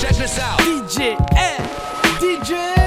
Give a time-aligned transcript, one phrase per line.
[0.00, 0.58] Check this out.
[0.60, 1.26] DJ L.
[1.36, 1.58] Eh,
[2.20, 2.79] DJ.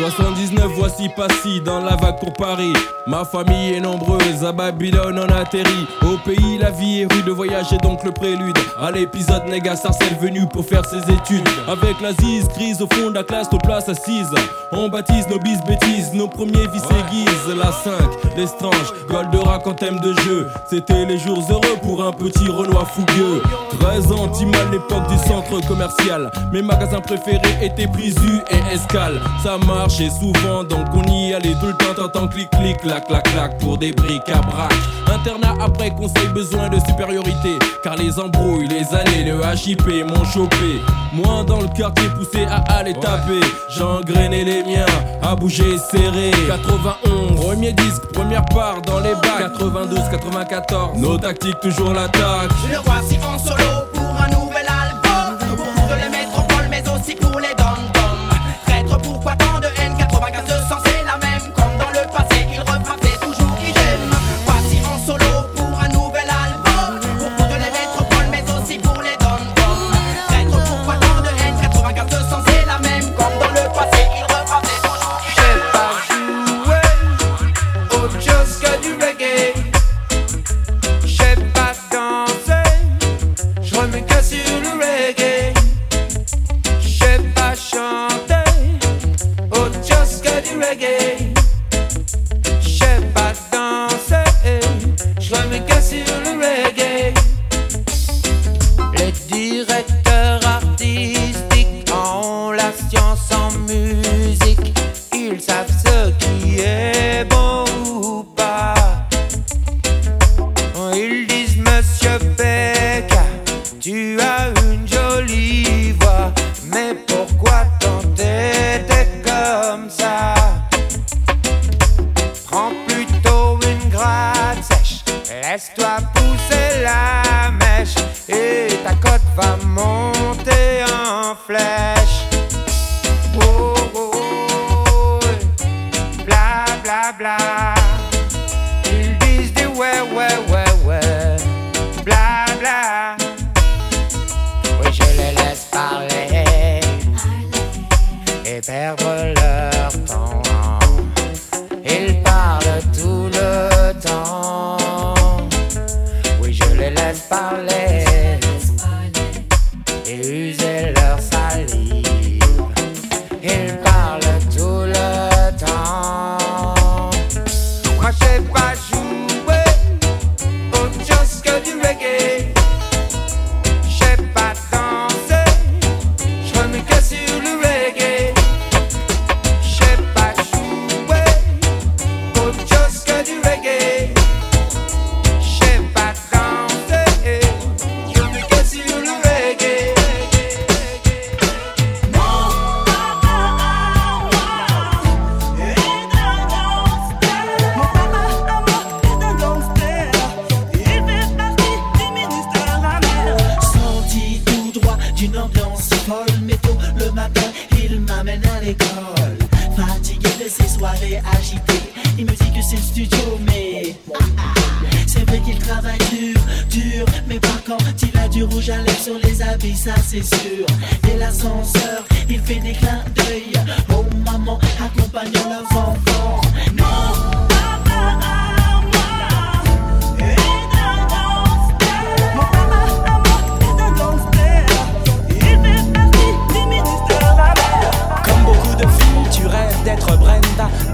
[0.00, 2.72] 79, voici Passy dans la vague pour Paris.
[3.06, 5.86] Ma famille est nombreuse, à Babylone on atterrit.
[6.02, 8.56] Au pays, la vie est rude, de voyage est donc le prélude.
[8.80, 11.46] À l'épisode, Nega Sarcel venu pour faire ses études.
[11.68, 14.32] Avec la zise, crise au fond de la classe, nos places assises.
[14.72, 17.56] On baptise nos bis bêtises, nos premiers vices aiguisent.
[17.56, 17.92] La 5,
[18.36, 20.46] l'estrange, Goldera quand thème de jeu.
[20.70, 23.42] C'était les jours heureux pour un petit Renoir fougueux.
[23.80, 26.30] 13 ans, à l'époque du centre commercial.
[26.52, 29.20] Mes magasins préférés étaient Prisu et Escale.
[29.42, 31.94] Ça marche et souvent, donc on y allait tout le temps.
[31.96, 34.72] T'entends clic clic, clac clac clac pour des briques à braque.
[35.12, 37.58] Internat après conseil, besoin de supériorité.
[37.82, 40.80] Car les embrouilles, les années, le HIP m'ont chopé.
[41.12, 43.40] Moi dans le quartier poussé à aller taper.
[43.76, 44.86] J'engrenais les miens,
[45.22, 46.30] à bouger serré.
[46.46, 49.52] 91, premier disque, première part dans les bacs.
[49.58, 52.50] 92, 94, nos tactiques toujours l'attaque.
[52.70, 53.79] Le voici en solo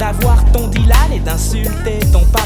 [0.06, 2.25] d'avoir ton Dylan et d'insulter ton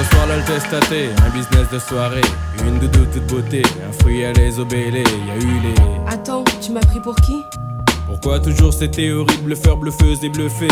[0.00, 2.22] L'autre soir l'altestaté, un business de soirée,
[2.64, 5.74] une doudou toute beauté, un fruit à les obélés, y a eu les...
[6.06, 7.44] Attends, tu m'as pris pour qui?
[8.06, 10.68] Pourquoi toujours ces théories de bluffeurs, bluffeuses et bluffés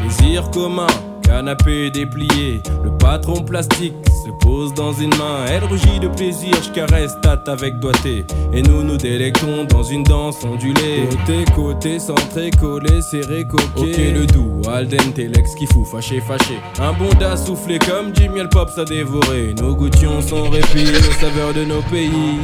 [0.00, 0.86] Désir commun,
[1.28, 3.92] canapé déplié, le patron plastique
[4.24, 8.62] se pose dans une main, elle rougit de plaisir, je caresse tâte avec doigté, et
[8.62, 11.06] nous nous délectons dans une danse ondulée.
[11.10, 13.62] Côté, côté, centré, collé, serré, coquet.
[13.76, 16.58] Ok, le doux, al dente, l'ex qui fout, fâché, fâché.
[16.80, 19.54] Un bon da soufflé comme du miel pop, ça dévoré.
[19.60, 22.38] Nous goûtions son répit, aux saveurs de nos pays.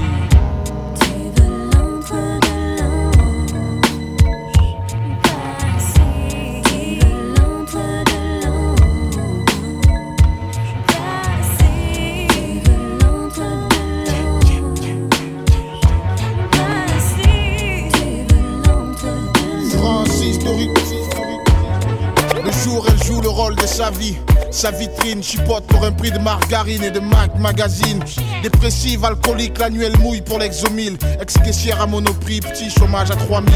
[23.74, 24.16] Sa vie.
[24.52, 28.00] Sa vitrine chipote pour un prix de margarine et de Mac Magazine.
[28.40, 30.96] Dépressive, alcoolique, la nuit elle mouille pour l'exomile.
[31.20, 33.52] Ex-caissière à monoprix, petit chômage à 3000.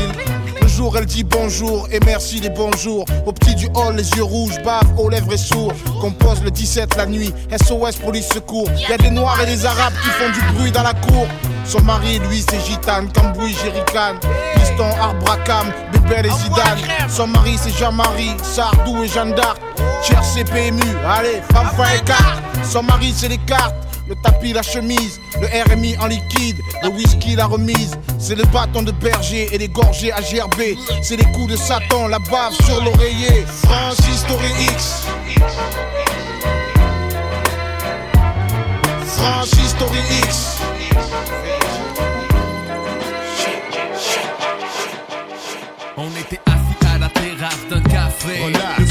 [0.60, 3.04] Le jour, elle dit bonjour et merci des bonjours.
[3.26, 5.72] Au petit du hall, les yeux rouges, bave, aux lèvres et sourds.
[6.00, 8.68] Compose le 17 la nuit, SOS police secours.
[8.88, 11.28] Y a des noirs et des arabes qui font du bruit dans la cour.
[11.64, 14.18] Son mari, lui, c'est gitane, cambouis, jerrycan.
[14.56, 17.08] Piston, arbracam, bébé et Zidane.
[17.08, 19.67] Son mari, c'est Jean-Marie, Sardou et Jeanne d'Arc.
[20.02, 22.42] Cherche PMU, allez, femme, et carte.
[22.64, 23.74] Son mari, c'est les cartes.
[24.08, 27.98] Le tapis, la chemise, le RMI en liquide, le whisky, la remise.
[28.18, 30.78] C'est le bâton de berger et les gorgées à gerber.
[31.02, 33.44] C'est les coups de Satan, la bave sur l'oreiller.
[33.64, 35.02] Francis Story X.
[39.04, 40.56] Francis Story X.
[45.98, 48.44] On était assis à la terrasse d'un café.
[48.44, 48.87] Relax.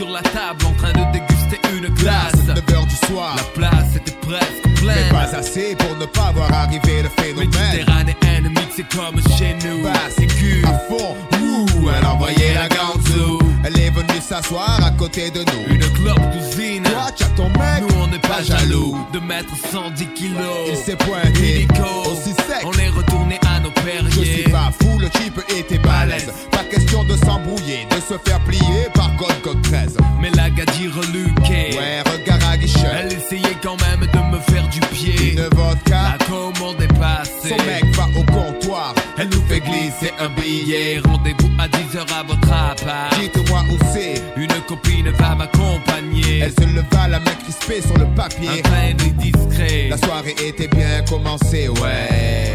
[0.00, 2.32] Sur la table en train de déguster une glace.
[2.46, 3.36] 9h du soir.
[3.36, 5.08] La place était presque Mais pleine.
[5.10, 7.50] pas assez pour ne pas voir arriver le phénomène.
[7.50, 9.82] Méditerranéenne mixée comme chez nous.
[9.82, 10.64] Bah, c'est cul.
[10.64, 13.40] À fond, ouh, elle envoyait la ganzou.
[13.62, 15.74] Elle est venue s'asseoir à côté de nous.
[15.74, 16.82] Une clope cousine.
[16.84, 17.82] Toi, ton mec.
[17.82, 20.40] Nous on n'est pas jaloux de mettre 110 kilos.
[20.70, 21.56] Il s'est pointé.
[21.56, 22.10] Illico.
[22.10, 22.64] Aussi sec.
[22.64, 24.42] On est retourné à nos Je perriers.
[24.42, 26.32] suis pas fou, le type était balèze.
[26.50, 29.39] Pas question de s'embrouiller, de se faire plier par code
[29.70, 29.96] 13.
[30.20, 31.76] Mais la gadie reluquée.
[31.78, 32.80] Ouais, regard à guichet.
[33.00, 35.32] Elle essayait quand même de me faire du pied.
[35.32, 36.16] Une vodka.
[36.18, 37.50] La commande est passée.
[37.50, 38.94] Son mec va au comptoir.
[39.18, 41.00] Elle nous fait glisser un billet.
[41.04, 43.14] Rendez-vous à 10h à votre appart.
[43.20, 44.22] Dites-moi où c'est.
[44.36, 46.40] Une copine va m'accompagner.
[46.40, 48.62] Elle se leva, la main crispée sur le Un papier.
[48.62, 49.88] train discret.
[49.90, 52.49] La soirée était bien commencée, ouais.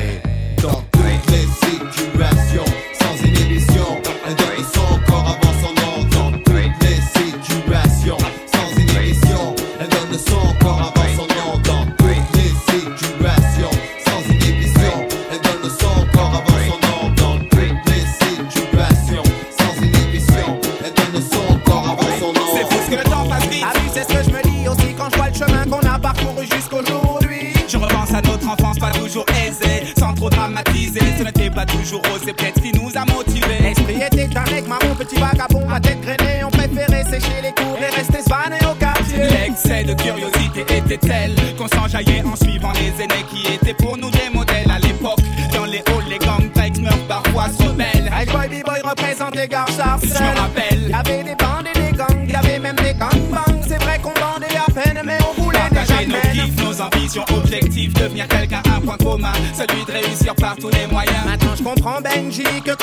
[62.43, 62.74] Comprends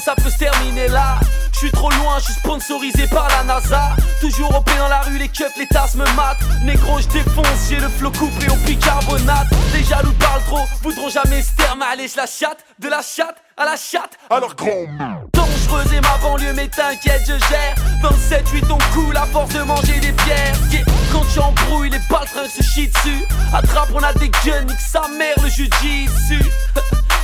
[0.00, 1.18] ça peut se terminer là.
[1.52, 3.96] Je suis trop loin, je suis sponsorisé par la NASA.
[4.20, 6.42] Toujours au dans la rue, les cups, les tasses me matent.
[6.62, 9.48] Négro, je défonce, j'ai le flot coupé au bicarbonate.
[9.72, 11.82] Les jaloux parlent trop, voudront jamais se terme.
[11.82, 14.18] Allez, je la chatte, de la chatte à la chatte.
[14.28, 14.86] Alors grand
[15.66, 19.52] Dangereuse et ma banlieue mais t'inquiète je gère Dans le 7-8 on coule à force
[19.54, 20.54] de manger des pierres
[21.12, 25.02] Quand tu embrouilles les baltringues se chient dessus Attrape on a des guns nique sa
[25.16, 26.40] mère le jujitsu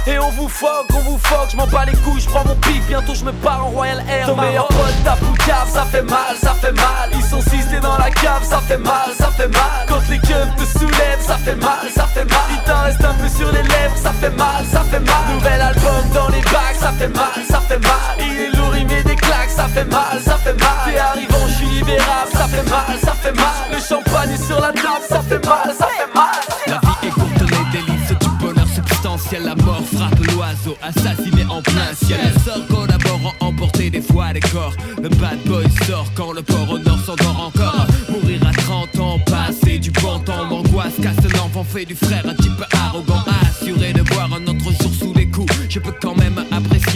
[0.06, 2.56] Et on vous foque, on vous foque, je m'en bats les couilles, je prends mon
[2.56, 6.02] pif, bientôt je me pars en Royal Air Ton meilleur pote ta poucave, ça fait
[6.02, 9.49] mal, ça fait mal Ils sont sistés dans la cave, ça fait mal, ça fait
[9.49, 13.04] mal Quand les keufs te soulèvent, ça fait mal, ça fait mal Il t'en reste
[13.04, 16.42] un peu sur les lèvres, ça fait mal, ça fait mal Nouvel album dans les
[16.42, 19.68] bacs, ça fait mal, ça fait mal Il est lourd, il met des claques, ça
[19.68, 20.76] fait mal, ça fait mal.
[20.84, 23.44] T'es arrivant, je suis libérable, ça fait mal, ça fait mal.
[23.72, 26.42] Le champagne est sur la table, ça fait mal, ça fait mal.
[26.66, 31.62] La vie est courte, les délices du bonheur substantiel La mort frappe l'oiseau, assassiné en
[31.62, 32.20] plein ciel.
[32.34, 34.74] Le sort collaborant, emporter des fois les corps.
[35.02, 37.86] Le bad boy sort quand le port au nord s'endort encore.
[38.08, 42.34] Mourir à 30 ans, passer du bon temps M'angoisse, casse l'enfant, fait du frère un
[42.34, 43.24] type arrogant.
[43.42, 46.14] Assuré de voir un autre jour sous les coups Je peux quand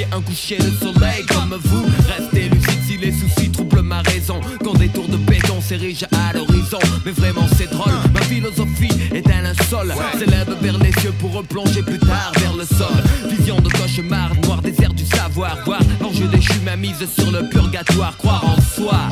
[0.04, 1.86] un coucher de soleil comme vous.
[2.08, 4.40] Restez lucide si les soucis troublent ma raison.
[4.62, 6.78] Quand des tours de béton s'érigent à l'horizon.
[7.04, 11.82] Mais vraiment c'est drôle, ma philosophie est un linceul S'élève vers les cieux pour replonger
[11.82, 13.30] plus tard vers le sol.
[13.30, 15.56] Vision de cauchemar, noir désert du savoir.
[15.64, 18.16] Voir l'enjeu déchu ma mise sur le purgatoire.
[18.18, 19.08] Croire en soi,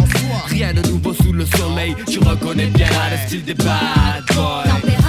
[0.48, 1.94] rien de nouveau sous le soleil.
[2.10, 5.03] Tu reconnais bien le style des bad boys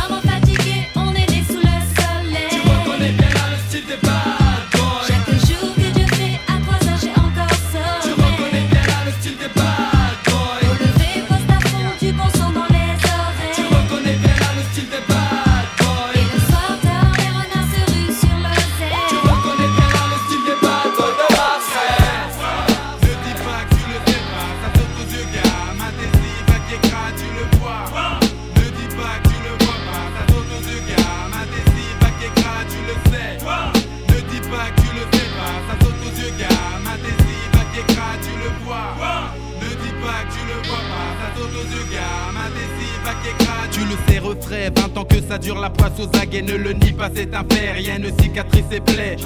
[43.72, 44.72] tu le sais, retrait.
[44.76, 47.44] 20 ans que ça dure, la poisse aux aguets, ne le nie pas, c'est un
[47.50, 47.72] fait.
[47.74, 49.18] Rien ne cicatrise ses plaies.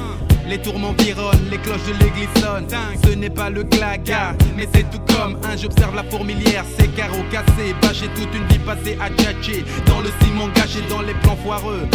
[0.48, 2.68] Les tourments vironnent, les cloches de l'église sonnent.
[3.04, 5.56] Ce n'est pas le glaga, mais c'est tout comme un.
[5.56, 7.76] J'observe la fourmilière, ses carreaux cassés.
[7.82, 9.64] Bâché toute une vie passée à tchatcher.
[9.86, 11.88] Dans le ciment gâché, dans les plans foireux.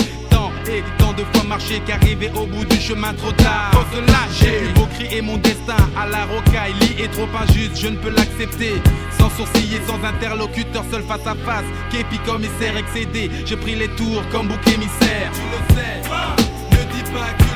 [0.99, 3.71] Tant et de fois marché qu'arriver au bout du chemin trop tard.
[3.73, 4.65] Faut se lâcher.
[4.65, 6.73] Eu beau crier mon destin à la rocaille.
[6.81, 8.81] Lit est trop injuste, je ne peux l'accepter.
[9.19, 11.65] Sans sourciller, sans interlocuteur, seul face à face.
[11.91, 13.31] Képi commissaire excédé.
[13.45, 15.31] J'ai pris les tours comme bouc émissaire.
[15.35, 16.01] Tu le sais,
[16.73, 17.54] ne dis pas que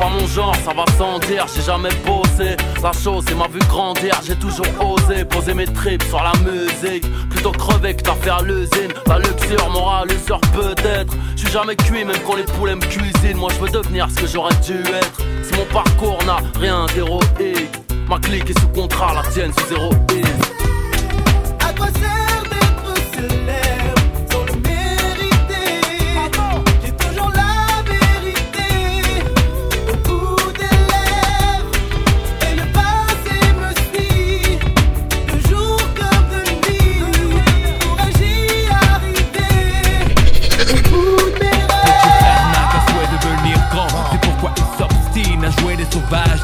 [0.00, 3.58] pas mon genre, ça va sans dire, j'ai jamais bossé La chose c'est m'a vu
[3.68, 7.04] grandir, j'ai toujours osé Poser mes tripes sur la musique.
[7.28, 8.92] Plutôt crever que t'as faire l'usine.
[9.06, 11.12] La luxure, moral, usure peut-être.
[11.36, 13.36] Je suis jamais cuit même quand les poulets me cuisinent.
[13.36, 15.18] Moi je veux devenir ce que j'aurais dû être.
[15.42, 17.78] Si mon parcours n'a rien d'héroïque
[18.08, 19.90] Ma clique est sous contrat, la tienne sous zéro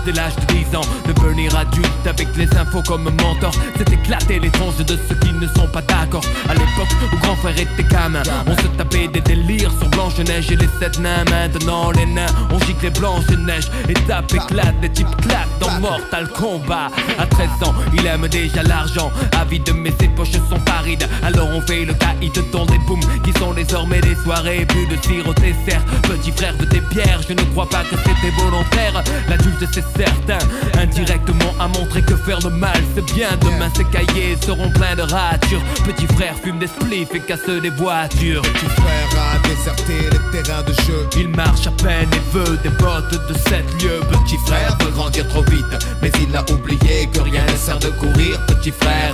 [0.06, 0.88] dès l'âge de 10 ans.
[1.06, 3.52] Devenir adulte avec les infos comme mentor.
[3.76, 6.24] C'est éclater les tranches de ceux qui ne sont pas d'accord.
[6.48, 10.56] À l'époque où grand frère était gamin On se tapait des délires sur Blanche-Neige et
[10.56, 11.24] les sept nains.
[11.30, 16.28] Maintenant les nains on gicle les Blanche-Neige Et tape éclate, les types claquent dans Mortal
[16.28, 16.90] Kombat.
[17.18, 19.10] À 13 ans il aime déjà l'argent.
[19.40, 21.08] Avide mais ses poches sont parides.
[21.22, 24.66] Alors on fait le caïd dans des booms Qui sont désormais des soirées.
[24.66, 27.96] Plus de tir au dessert Petit frère de tes pierres Je ne crois pas que
[27.96, 29.02] c'était volontaire.
[29.28, 30.38] L'adulte c'est certain.
[30.80, 33.28] Indirectement a montré que faire le mal c'est bien.
[33.40, 35.62] Demain ces cahiers seront pleins de ratures.
[35.84, 38.42] Petit frère fume des spliffs et casse des voitures.
[38.42, 41.08] Petit frère a déserté les terrains de jeu.
[41.16, 45.26] Il marche à peine et veut des bottes de 7 lieues Petit frère veut grandir
[45.28, 45.64] trop vite.
[46.02, 49.12] Mais il a oublié que rien ne sert de courir Petit frère.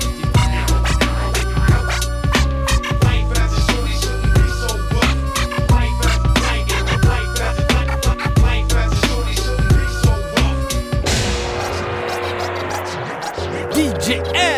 [13.74, 14.51] DJ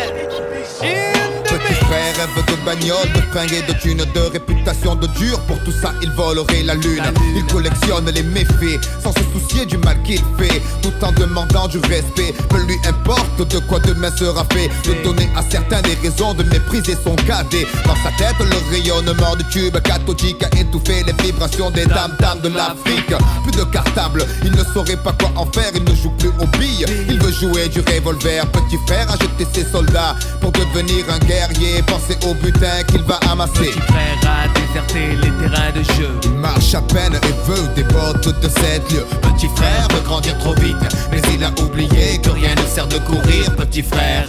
[2.65, 5.39] bagnole, de fringues et de thunes, de réputation de dur.
[5.41, 7.03] Pour tout ça, il volerait la lune.
[7.35, 11.77] Il collectionne les méfaits sans se soucier du mal qu'il fait, tout en demandant du
[11.79, 12.33] respect.
[12.49, 14.69] Peu lui importe de quoi demain sera fait.
[14.85, 17.67] De donner à certains des raisons de mépriser son cadet.
[17.85, 22.41] Dans sa tête, le rayonnement du tube cathodique a étouffé les vibrations des dames dames
[22.41, 23.13] de l'Afrique.
[23.43, 25.71] Plus de cartable, il ne saurait pas quoi en faire.
[25.75, 28.45] Il ne joue plus aux billes, il veut jouer du revolver.
[28.47, 31.83] Petit frère a jeté ses soldats pour devenir un guerrier.
[31.85, 33.53] Pensez au butin qu'il va amasser.
[33.53, 37.83] Petit frère a déserté les terrains de jeu Il marche à peine et veut des
[37.83, 39.05] bottes de 7 lieux.
[39.21, 40.75] Petit frère veut grandir trop vite
[41.11, 44.25] Mais il a oublié que rien ne sert de courir Petit frère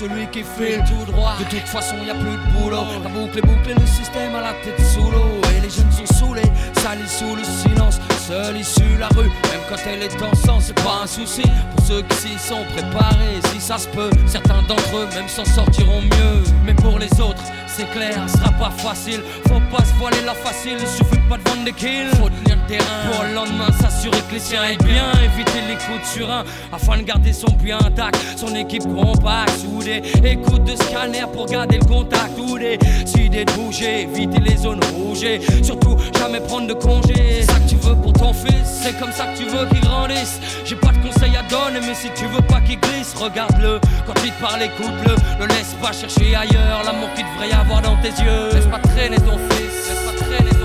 [0.00, 1.34] celui qui file tout droit.
[1.38, 2.84] De toute façon, y a plus de boulot.
[3.02, 5.40] La boucle est bouclée, le système à la tête sous l'eau.
[5.54, 8.00] Et les jeunes sont saoulés, salis sous le silence.
[8.26, 11.42] Seule issue la rue, même quand elle est en sang, c'est pas un souci.
[11.76, 15.44] Pour ceux qui s'y sont préparés, si ça se peut, certains d'entre eux même s'en
[15.44, 16.44] sortiront mieux.
[16.64, 17.42] Mais pour les autres,
[17.76, 19.20] c'est clair, ce sera pas facile.
[19.48, 22.08] Faut pas se voiler la facile, suffit pas de vendre des kills.
[22.20, 25.12] Faut tenir le terrain pour le lendemain s'assurer que les siens aient bien.
[25.24, 28.18] Éviter les coups de surin afin de garder son puits intact.
[28.36, 30.02] Son équipe compacte, soudée.
[30.24, 32.38] Écoute de scanner pour garder le contact.
[32.38, 35.22] Ou décider de bouger, éviter les zones rouges.
[35.22, 37.14] et Surtout jamais prendre de congé.
[37.40, 39.80] C'est ça que tu veux pour ton fils, c'est comme ça que tu veux qu'il
[39.80, 40.40] grandisse.
[40.64, 43.80] J'ai pas de conseils à donner, mais si tu veux pas qu'il glisse, regarde-le.
[44.06, 45.14] Quand il te parle, écoute-le.
[45.40, 48.52] Ne laisse pas chercher ailleurs l'amour qu'il devrait y avoir dans tes yeux.
[48.52, 50.59] Laisse pas traîner ton fils, laisse pas traîner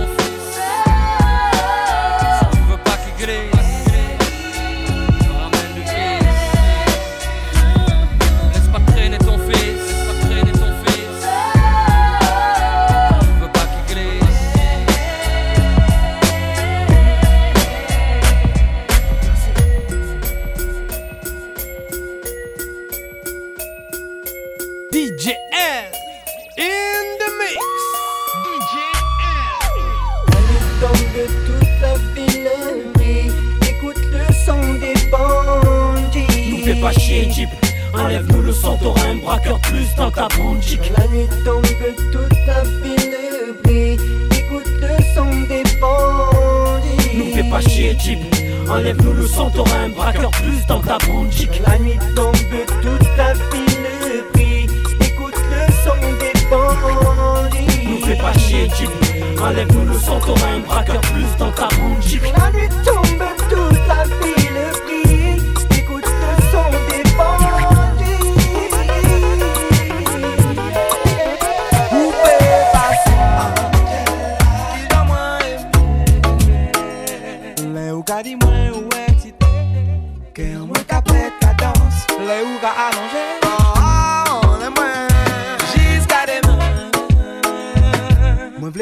[38.64, 40.28] Un braqueur plus dans ta
[40.62, 40.92] chic.
[40.98, 41.66] La nuit tombe,
[42.12, 43.98] toute la ville brille.
[44.32, 47.18] Écoute le son des bandits.
[47.18, 48.20] Nous fais pas chier, Jeep.
[48.70, 50.98] Enlève-nous le son, t'auras un braqueur plus dans ta
[51.30, 51.62] chic.
[51.68, 52.36] La nuit tombe,
[52.82, 54.68] toute la ville brille.
[55.02, 57.88] Écoute le son des bandits.
[57.88, 58.90] Nous fais pas chier, Jeep.
[59.42, 61.68] Enlève-nous le son, t'auras un braqueur plus dans ta
[62.02, 62.22] chic.
[62.38, 63.05] La nuit tombe,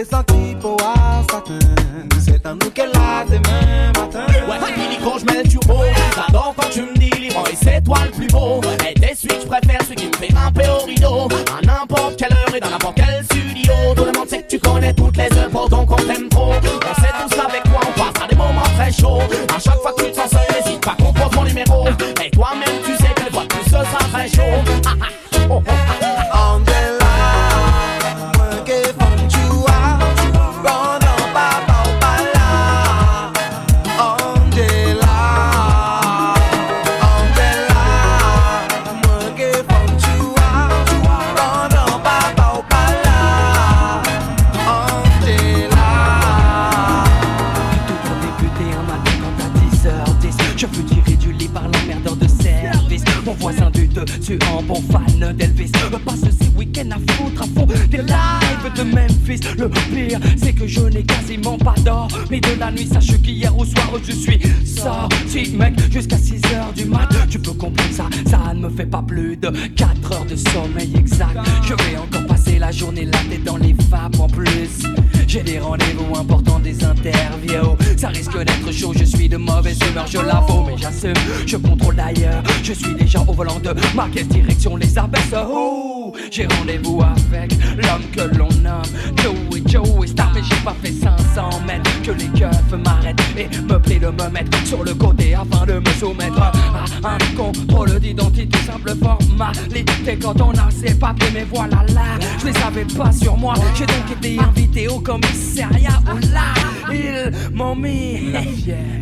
[0.04, 0.33] descend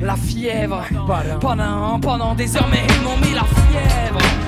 [0.02, 0.84] la fièvre
[1.39, 4.40] pendant, pendant des heures, mais ils m'ont mis la fièvre.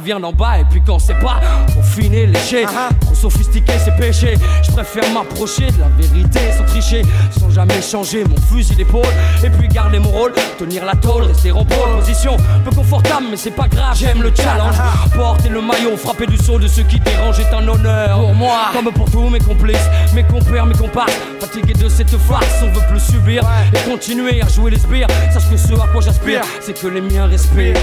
[0.00, 0.58] vient d'en bas.
[0.58, 1.40] Et puis quand c'est pas,
[1.78, 2.64] on finit léché.
[2.66, 2.94] Ah ah.
[3.00, 4.34] Trop sophistiqué, c'est péché.
[4.62, 7.02] Je préfère m'approcher de la vérité sans tricher,
[7.38, 9.02] sans jamais changer mon fusil d'épaule.
[9.44, 11.96] Et puis garder mon rôle, tenir la tôle, rester en pole.
[11.98, 14.74] Position peu confortable, mais c'est pas grave, j'aime le challenge.
[14.78, 18.34] Ah Porter le maillot, frapper du saut de ceux qui dérangent est un honneur pour
[18.34, 18.70] moi.
[18.72, 21.06] Comme pour tous mes complices, mes compères, mes compas.
[21.40, 25.08] Fatigué de cette farce, on veut plus subir et continuer à jouer les sbires.
[25.32, 27.76] Sache que ce à quoi j'aspire, c'est que les miens respirent.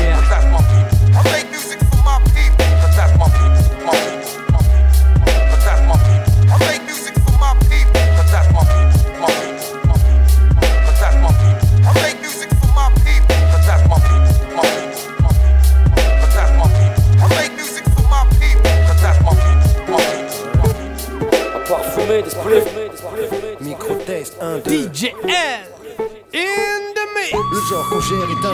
[27.87, 28.45] fourragère est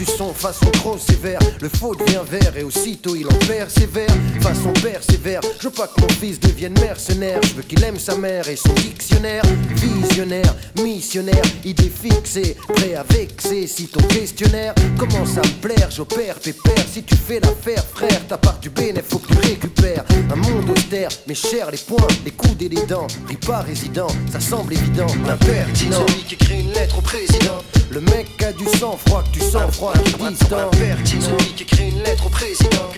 [0.00, 1.38] du son façon trop sévère.
[1.60, 4.08] Le faux devient vert et aussitôt il en perd sévère.
[4.40, 7.38] Façon père sévère, je veux pas que mon fils devienne mercenaire.
[7.42, 9.42] Je veux qu'il aime sa mère et son dictionnaire.
[9.74, 13.66] Visionnaire, missionnaire, idée fixée, prêt à vexer.
[13.66, 16.86] Si ton questionnaire commence à me plaire, j'opère pépère.
[16.90, 19.30] Si tu fais l'affaire, frère, ta part du bénéfice, faut que.
[20.32, 23.08] Un monde austère, mais cher les points, les coudes et les dents.
[23.28, 26.06] Ris pas résident, ça semble évident, l'impertinent.
[26.26, 27.60] Qui écrit une lettre au président.
[27.90, 30.70] Le mec a du sang froid tu sens froid qui distant.
[30.72, 32.88] Celui qui écrit une lettre au président.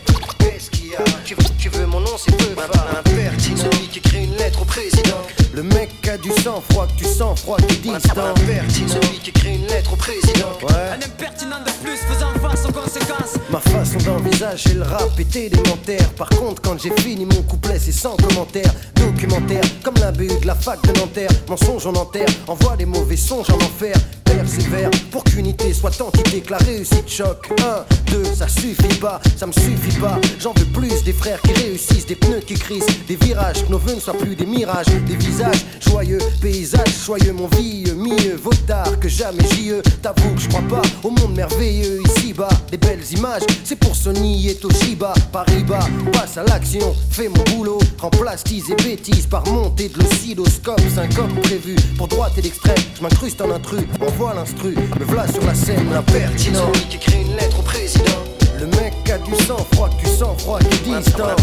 [1.24, 2.86] Tu, tu veux mon nom, c'est peu bavard.
[2.98, 3.56] Impertinent.
[3.56, 5.22] Celui qui crée une lettre au président.
[5.54, 8.88] Le mec a du sang froid, que tu sens froid, que tu dis Impertinent.
[8.88, 10.52] Celui qui crée une lettre au président.
[10.62, 10.74] Ouais.
[10.92, 13.38] Un impertinent de plus faisant face aux conséquences.
[13.50, 16.08] Ma façon d'envisager le rap est élémentaire.
[16.10, 18.72] Par contre, quand j'ai fini mon couplet, c'est sans commentaire.
[18.94, 21.30] Documentaire, comme la BU de la fac de Nanterre.
[21.48, 22.28] Mensonge, on enterre.
[22.46, 23.96] Envoie les mauvais songes en enfer.
[24.24, 27.50] Persévère pour qu'unité soit entité, que la réussite choque.
[27.60, 31.52] 1, 2, ça suffit pas, ça me suffit pas, j'en veux plus des frères qui
[31.52, 34.86] réussissent, des pneus qui crissent, des virages, que nos vœux ne soient plus des mirages,
[34.86, 35.64] des visages.
[35.80, 39.70] Joyeux, paysages joyeux, mon vieux, mieux vaut tard que jamais j'y
[40.02, 44.48] T'avoue que je crois pas au monde merveilleux ici-bas, des belles images, c'est pour Sony
[44.48, 49.88] et Toshiba, Paris-Bas, passe à l'action, fais mon boulot, remplace tease et bêtises par montée
[49.88, 50.80] de l'oscilloscope,
[51.14, 55.44] comme prévu, pour droite et l'extrême, je m'incruste en intrus, envoie l'instru, me voilà sur
[55.44, 58.31] la scène, l'impertinent, qui écrit une lettre au président.
[58.62, 61.34] Le mec a du sang froid, du sang froid qui distant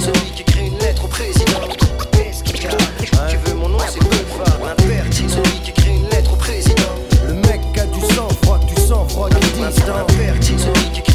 [0.00, 1.60] Celui qui écrit une lettre au président.
[2.12, 6.32] Qu'est-ce qu'il a Tu veux mon nom, c'est Buffa L'impertinent Celui qui écrit une lettre
[6.32, 6.94] au président.
[7.28, 11.11] Le mec a du sang froid, du sang froid qui distant L'impertinent Celui qui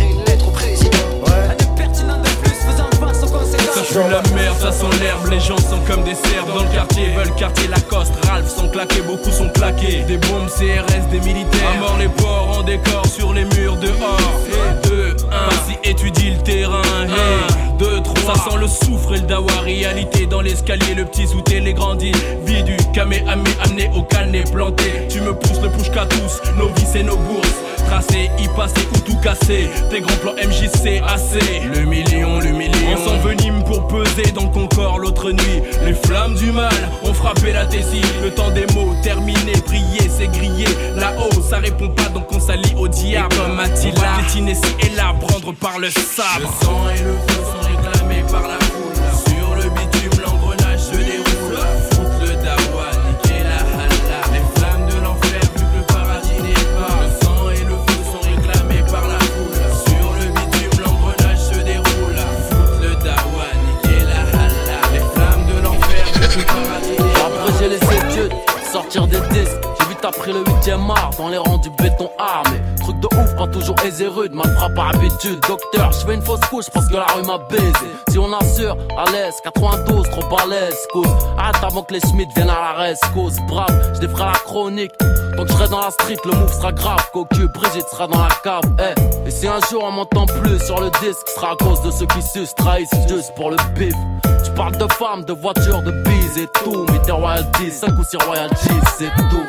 [4.09, 7.33] la merde, ça sent l'herbe, les gens sont comme des cerfs dans le quartier, veulent
[7.35, 10.03] quartier Lacoste, Ralph sont claqués, beaucoup sont claqués.
[10.07, 14.39] Des bombes CRS, des militaires, à mort les porcs en décor sur les murs dehors.
[14.49, 16.81] Et 2, 1, vas-y étudie le terrain.
[17.07, 17.96] Hey, 2, 3,
[18.27, 22.11] ça sent le soufre et le dawa, réalité dans l'escalier, le petit sous les grandis.
[22.45, 25.07] Vie du camé amené au calné planté.
[25.09, 27.55] Tu me pousses le push qu'à tous, nos vies et nos bourses.
[27.87, 29.69] Tracé, y passer ou tout casser.
[29.89, 31.61] Tes grands plans MJC assez.
[31.73, 32.97] Le million, le million.
[32.97, 35.61] On s'envenime pour peser dans ton corps l'autre nuit.
[35.85, 38.01] Les flammes du mal ont frappé la thésie.
[38.21, 40.65] Le temps des mots terminé, prier, c'est grillé.
[40.97, 43.33] Là-haut, ça répond pas donc on s'allie au diable.
[43.33, 44.39] Et comme Attila, ci
[44.85, 46.51] et là, prendre par le sabre.
[46.59, 47.56] Le sang et le feu
[48.31, 48.95] par la foule.
[49.27, 51.57] Sur le bitume, l'engrenage se déroule.
[51.91, 54.19] Foutre le dawa, niquer la halla.
[54.33, 56.95] Les flammes de l'enfer, vu que le paradis n'est pas.
[57.01, 59.59] Le sang et le feu sont réclamés par la foule.
[59.87, 62.19] Sur le bitume, l'engrenage se déroule.
[62.49, 64.79] Foutre le dawa, niquer la halla.
[64.93, 67.25] Les flammes de l'enfer, vu que le paradis n'est pas.
[67.25, 68.33] Après j'ai les études,
[68.71, 69.66] sortir des disques.
[69.97, 72.61] J'ai vu t'après le 8ème art dans les rangs du béton armé.
[72.81, 75.39] Truc de ouf, pas toujours aisé rude, mal frappe par habitude.
[75.47, 77.87] Docteur, je fais une fausse couche parce que la rue m'a baisé.
[78.09, 81.07] Si on assure, à l'aise, 92, trop balèze, cause.
[81.37, 83.37] Arrête avant que les Schmitt viennent à la cause.
[83.47, 84.91] Brave, je la chronique.
[85.35, 87.09] Donc je serai dans la street, le move sera grave.
[87.13, 88.63] Cocu, Brigitte sera dans la cave.
[88.79, 91.91] Eh, Et si un jour on m'entend plus sur le disque, sera à cause de
[91.91, 93.93] ceux qui sucent, trahissent juste pour le bif.
[94.43, 96.85] Tu parles de femmes, de voitures, de bises et tout.
[96.91, 99.43] Mais tes royalties, 5 ou 6 royalties, c'est tout.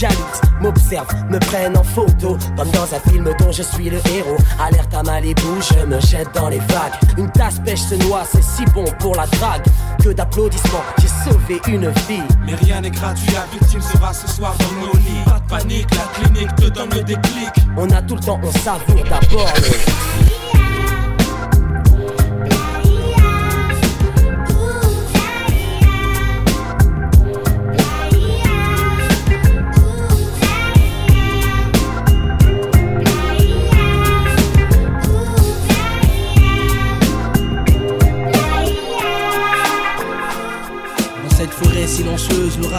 [0.00, 3.98] Personnes jalouses m'observent, me prennent en photo Comme dans un film dont je suis le
[4.08, 8.22] héros Alerte à Malibu, je me jette dans les vagues Une tasse pêche se noie,
[8.30, 9.64] c'est si bon pour la drague
[10.02, 14.54] Que d'applaudissements, j'ai sauvé une vie Mais rien n'est gratuit, la victime sera ce soir
[14.58, 15.24] dans nos lits.
[15.24, 17.50] Pas de panique, la clinique te donne le déclic.
[17.76, 20.35] On a tout le temps, on savoure d'abord le...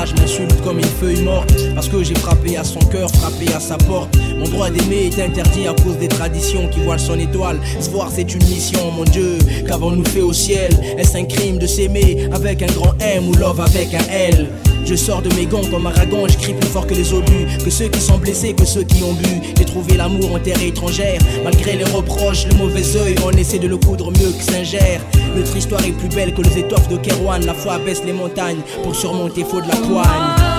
[0.07, 1.53] l'orage m'insulte comme une feuille morte.
[1.75, 4.15] Parce que j'ai frappé à son cœur, frappé à sa porte.
[4.37, 7.59] Mon droit d'aimer est interdit à cause des traditions qui voilent son étoile.
[7.79, 9.37] Se voir, c'est une mission, mon Dieu.
[9.67, 10.71] Qu'avons-nous fait au ciel?
[10.97, 14.47] Est-ce un crime de s'aimer avec un grand M ou love avec un L?
[14.85, 17.69] Je sors de mes gants comme Aragon, je crie plus fort que les obus, que
[17.69, 19.41] ceux qui sont blessés, que ceux qui ont bu.
[19.57, 23.67] J'ai trouvé l'amour en terre étrangère, malgré les reproches, le mauvais œil, on essaie de
[23.67, 24.99] le coudre mieux que Singer.
[25.37, 28.61] Notre histoire est plus belle que les étoffes de Kerouan, la foi baisse les montagnes,
[28.81, 30.56] pour surmonter faut de la poigne.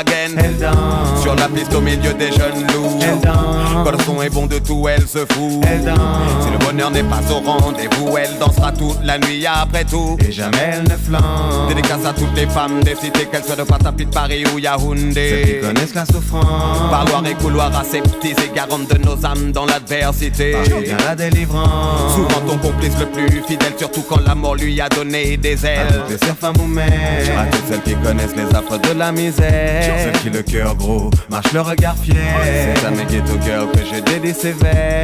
[0.00, 1.22] Again Elle danse.
[1.22, 2.98] Sur la piste au milieu des jeunes loups.
[3.00, 3.84] Elle danse.
[3.84, 5.64] Quand le son est bon de tout elle se fout.
[5.70, 5.96] Elle danse
[6.42, 10.16] Si le bonheur n'est pas au rendez-vous Elle dansera toute la nuit après tout.
[10.26, 13.62] Et jamais elle ne flanque Dédicace à toutes les femmes des cités Qu'elles soient de
[13.62, 15.14] Patapit, Paris ou Yaoundé.
[15.14, 16.90] Celles qui connaissent la souffrance.
[16.90, 20.56] Parloir et couloir aseptisés Garantes de nos âmes dans l'adversité.
[20.82, 22.14] Vient la délivrance?
[22.14, 25.70] Souvent ton complice le plus fidèle Surtout quand la mort lui a donné des À
[25.70, 26.02] ailes.
[26.08, 29.94] Toutes les femmes ou mères À toutes celles qui connaissent les affres de la misère.
[30.02, 32.16] Celles qui le cœur gros marche le regard fier.
[32.44, 34.52] C'est à mes ghetto girls que je dédie ces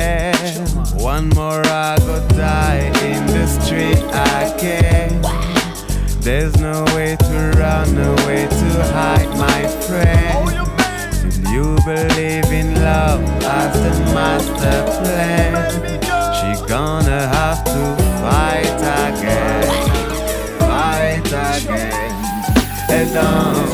[0.00, 4.02] vers One more I go die in the street
[4.44, 5.10] again.
[6.20, 10.48] There's no way to run, no way to hide my friend.
[11.32, 13.22] Till you believe in love
[13.60, 15.52] as the master plan
[16.36, 17.82] She gonna have to
[18.22, 19.68] fight again.
[20.68, 22.10] Fight again.
[22.88, 23.69] Elle danse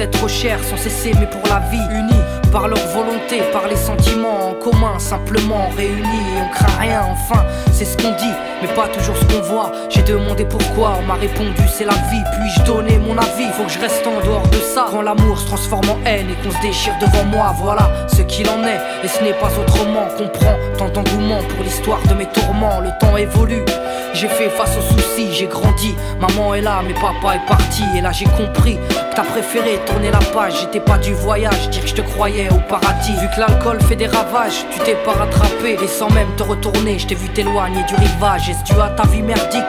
[0.00, 4.50] êtres chers sans cesser mais pour la vie, unis par leur volonté, par les sentiments
[4.50, 8.88] en commun, simplement réunis et on craint rien enfin, c'est ce qu'on dit, mais pas
[8.88, 9.72] toujours ce qu'on voit.
[9.90, 13.72] J'ai demandé pourquoi, on m'a répondu c'est la vie, puis-je donner mon avis, faut que
[13.72, 14.86] je reste en dehors de ça.
[14.90, 18.48] Quand l'amour se transforme en haine et qu'on se déchire devant moi, voilà ce qu'il
[18.48, 20.06] en est, et ce n'est pas autrement.
[20.16, 23.64] Comprends tant d'engouement pour l'histoire de mes tourments, le temps évolue.
[24.14, 25.94] J'ai fait face aux soucis, j'ai grandi.
[26.18, 27.82] Maman est là, mais papa est parti.
[27.96, 28.78] Et là j'ai compris
[29.16, 30.60] t'as préféré tourner la page.
[30.60, 33.12] J'étais pas du voyage, dire que je te croyais au paradis.
[33.12, 35.78] Vu que l'alcool fait des ravages, tu t'es pas rattrapé.
[35.82, 38.50] Et sans même te retourner, je t'ai vu t'éloigner du rivage.
[38.50, 39.64] Est-ce dû à ta vie merdique?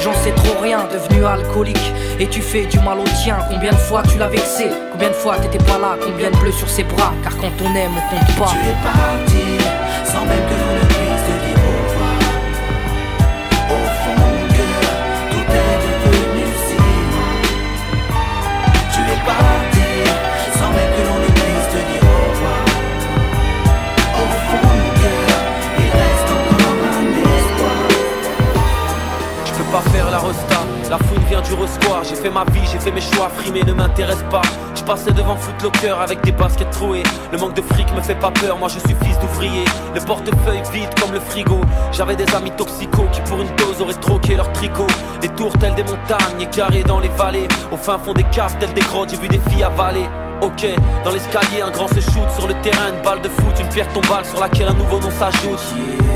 [0.00, 1.92] J'en sais trop rien, devenu alcoolique.
[2.20, 3.38] Et tu fais du mal au tien.
[3.50, 4.68] Combien de fois tu l'as vexé?
[4.92, 5.96] Combien de fois t'étais pas là?
[6.00, 7.12] Combien de bleus sur ses bras?
[7.24, 8.52] Car quand on aime, on compte pas.
[8.52, 9.64] Tu es parti
[10.04, 11.03] sans même que l'on
[32.08, 34.42] J'ai fait ma vie, j'ai fait mes choix, frimer ne m'intéresse pas.
[34.74, 37.02] Je passais devant Footlocker avec des baskets trouées.
[37.32, 39.64] Le manque de fric me fait pas peur, moi je suis fils d'ouvrier.
[39.94, 41.60] Le portefeuille vide comme le frigo.
[41.92, 44.86] J'avais des amis toxicaux qui pour une dose auraient troqué leur tricot.
[45.20, 47.48] Des tours telles des montagnes, égarées dans les vallées.
[47.72, 50.06] Au fin fond des caves telles des grottes, j'ai vu des filles avaler
[50.40, 50.66] Ok,
[51.04, 53.88] dans l'escalier, un grand se shoot sur le terrain, une balle de foot, une pierre
[53.88, 55.60] tombale sur laquelle un nouveau nom s'ajoute.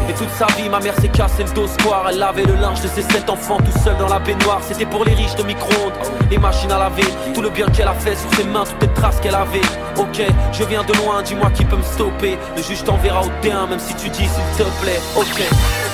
[0.08, 1.66] Et toute sa vie, ma mère s'est cassé le dos.
[2.08, 4.60] Elle lavait le linge de ses sept enfants tout seul dans la baignoire.
[4.62, 5.92] C'était pour les riches de micro-ondes,
[6.30, 8.94] les machines à laver, tout le bien qu'elle a fait sur ses mains, toutes les
[8.94, 9.60] traces qu'elle avait.
[9.96, 12.38] Ok, je viens de loin, dis-moi qui peut me stopper.
[12.56, 15.00] Le juge t'enverra au terrain, même si tu dis s'il te plaît.
[15.16, 15.42] Ok,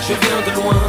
[0.09, 0.83] je viens de loin,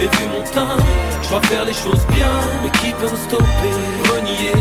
[0.00, 0.76] et vu mon teint,
[1.22, 3.74] je dois faire les choses bien, mais qui peut me stopper?
[4.10, 4.56] Renier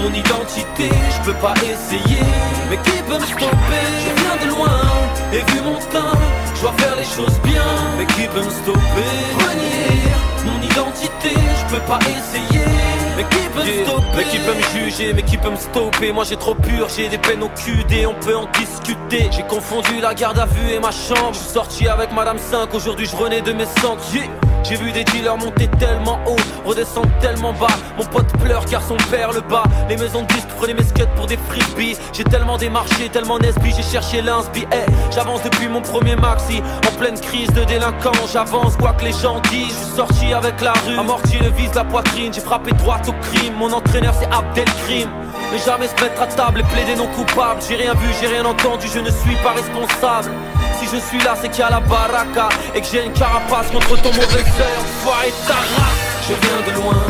[0.00, 2.24] mon identité, je peux pas essayer,
[2.68, 3.86] mais qui peut me stopper?
[4.04, 4.80] Je viens de loin,
[5.32, 6.18] et vu mon teint,
[6.56, 9.14] je dois faire les choses bien, mais qui peut me stopper?
[9.38, 10.02] Renier
[10.44, 12.64] mon identité, je peux pas essayer,
[13.16, 16.12] mais qui peut me stopper Mais qui peut me juger, mais qui peut me stopper?
[16.12, 19.28] Moi j'ai trop pur, j'ai des peines au QD, on peut en discuter.
[19.30, 21.32] J'ai confondu la garde à vue et ma chambre.
[21.32, 24.02] Je suis sorti avec Madame 5, aujourd'hui je renais de mes cendres.
[24.12, 24.43] Yeah.
[24.64, 27.66] J'ai vu des dealers monter tellement haut, redescendre tellement bas.
[27.98, 29.64] Mon pote pleure car son père le bat.
[29.90, 31.98] Les maisons de disques prenaient mes skates pour des frisbees.
[32.14, 34.60] J'ai tellement démarché, tellement nesbi, j'ai cherché l'inspi.
[34.72, 36.62] Hey, j'avance depuis mon premier maxi.
[36.88, 39.68] En pleine crise de délinquant, j'avance quoi que les gens disent.
[39.68, 42.32] Je suis sorti avec la rue, amorti le vise la poitrine.
[42.32, 43.54] J'ai frappé droit au crime.
[43.58, 45.10] Mon entraîneur c'est Abdelkrim.
[45.52, 47.60] Mais jamais se mettre à table et plaider non coupable.
[47.68, 50.30] J'ai rien vu, j'ai rien entendu, je ne suis pas responsable.
[50.84, 53.70] Si je suis là, c'est qu'il y a la baraka et que j'ai une carapace
[53.70, 54.80] contre ton mauvais cœur.
[55.02, 56.28] Soirée ta race.
[56.28, 57.02] Je viens de loin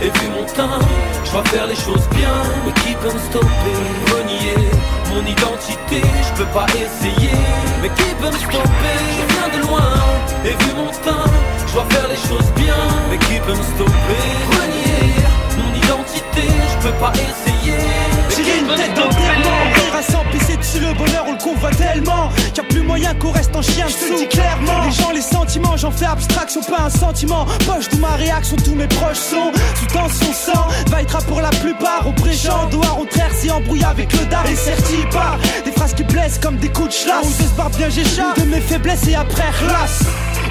[0.00, 0.78] et vu mon teint,
[1.24, 2.30] je dois faire les choses bien.
[2.64, 3.76] Mais qui peut me stopper
[4.14, 4.70] Renier
[5.10, 7.34] mon identité, je peux pas essayer.
[7.82, 8.96] Mais qui peut me stopper?
[9.18, 9.92] Je viens de loin
[10.44, 11.30] et vu mon teint,
[11.66, 12.78] je dois faire les choses bien.
[13.10, 15.14] Mais qui peut me stopper Renier
[15.58, 17.78] mon identité, je peux pas essayer.
[18.36, 22.28] J'ai une tête Rire à s'emplisser dessus le bonheur on le convoit tellement.
[22.52, 24.84] Qu'il a plus moyen qu'on reste en chien Je te dis clairement.
[24.84, 27.46] Les gens les sentiments j'en fais abstraction pas un sentiment.
[27.66, 30.66] Poche d'où ma réaction tous mes proches sont Sous tension sang.
[30.88, 32.68] Vaillera pour la plupart Au présent.
[32.70, 34.46] Doigt on si embrouille avec le dard.
[34.46, 37.70] Et certi par Des phrases qui blessent comme des coups de chlasse de se barre
[37.70, 38.38] bien j'échappe.
[38.38, 40.02] De mes faiblesses et après relasse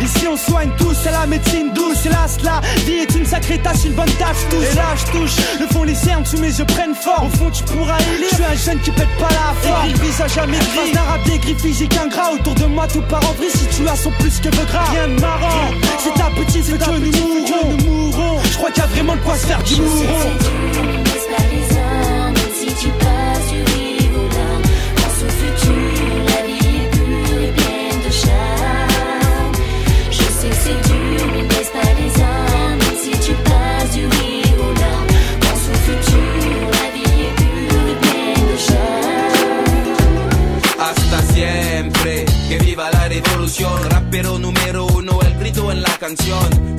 [0.02, 3.86] Ici on soigne tous, c'est la médecine douce Hélas la vie est une sacrée tâche,
[3.86, 4.62] une bonne tâche tous.
[4.62, 7.28] Et là je touche, le fond les cernes sous mes yeux prennent forme.
[7.28, 10.38] Au fond tu pourras élire, je suis un jeune qui pète pas la le visage
[10.38, 13.50] à mes gris, d'un rap gris physique ingrat Autour de moi tout part en vrille,
[13.52, 14.92] si tu as son plus que veut gras.
[14.92, 18.88] Rien de marrant, c'est ta petite, c'est que nous mourrons, je crois qu'il y a
[18.88, 20.95] vraiment de quoi se faire du mouron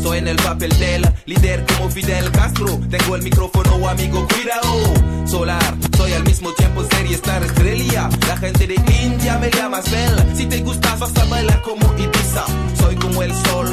[0.01, 2.79] Soy en el papel del líder como Fidel Castro.
[2.89, 5.27] Tengo el micrófono, amigo, cuidado.
[5.27, 8.09] Solar, soy al mismo tiempo serie star estrella.
[8.29, 10.37] La gente de India me llama Bell.
[10.37, 12.45] Si te gusta, vas a bailar como Ibiza.
[12.79, 13.67] Soy como el sol,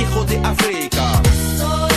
[0.00, 1.20] hijo de África.
[1.58, 1.89] Hasta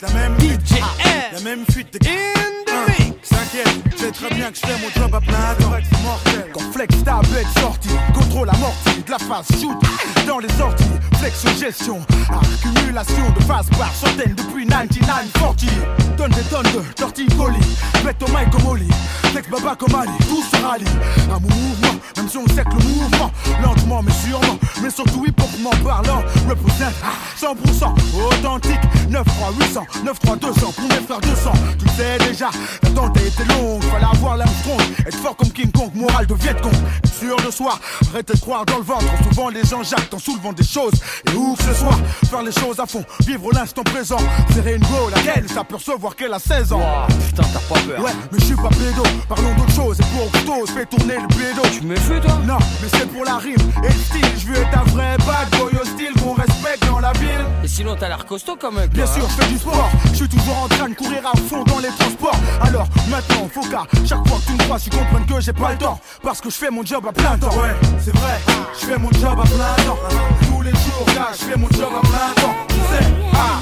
[0.00, 0.60] la même fuite.
[1.32, 5.20] La même fuite de T'inquiète, je sais très bien que je fais mon job à
[5.20, 5.70] plein temps.
[6.02, 6.50] Mortel.
[6.52, 9.76] Quand Flex ta bête sortie, contrôle amorti de la phase shoot
[10.26, 10.84] dans les orties.
[11.18, 15.64] Flex gestion, accumulation de phase par centaines depuis 9940.
[16.16, 17.58] Donne des tonnes de torticolis,
[18.04, 18.88] bête au mic comme Oli.
[19.30, 20.84] Flex baba comme Ali, tout se rallie.
[21.30, 23.30] Un mouvement, même si on sait que le mouvement,
[23.62, 25.48] lentement mais sûrement, mais surtout hip hop
[25.84, 27.92] parlant, représente ah, 100%
[28.26, 28.80] authentique.
[29.10, 31.52] 93 800, 93 200 pour mes frères 200.
[31.78, 32.50] Tu sais déjà,
[32.82, 33.82] l'attente a été longue.
[33.84, 36.72] Fallait avoir l'Armstrong, être fort comme King Kong, moral de Vietcong.
[37.04, 37.78] Être sûr de soi,
[38.10, 39.04] arrêtez de croire dans le ventre.
[39.28, 40.92] Souvent les gens jactent en soulevant des choses.
[41.26, 41.96] Et où que ce soit,
[42.30, 44.18] faire les choses à fond, vivre l'instant présent.
[44.54, 46.80] Serrer une go, laquelle s'apercevoir qu'elle a 16 ans.
[47.26, 48.04] putain, t'as pas peur.
[48.04, 49.02] Ouais, mais je suis pas pédo.
[49.28, 49.98] Parlons d'autre chose.
[50.00, 51.62] Et pour couteau, fais tourner le pédo.
[51.72, 52.38] Tu me fais toi?
[52.46, 54.32] Non, mais c'est pour la rime et le style.
[54.38, 57.44] Je veux être un vrai bad boy hostile qu'on respecte dans la ville.
[57.64, 58.88] Et sinon, t'as l'air costaud quand même.
[58.90, 59.28] Bien toi, sûr, hein.
[59.36, 59.90] je fais du sport.
[60.10, 62.38] Je suis toujours en train de courir à fond dans les transports.
[62.62, 65.72] Alors maintenant, faut qu'à chaque fois que tu me crois, tu comprennes que j'ai pas
[65.72, 66.00] le temps.
[66.22, 69.38] Parce que je fais mon job je mon job
[73.34, 73.60] ah,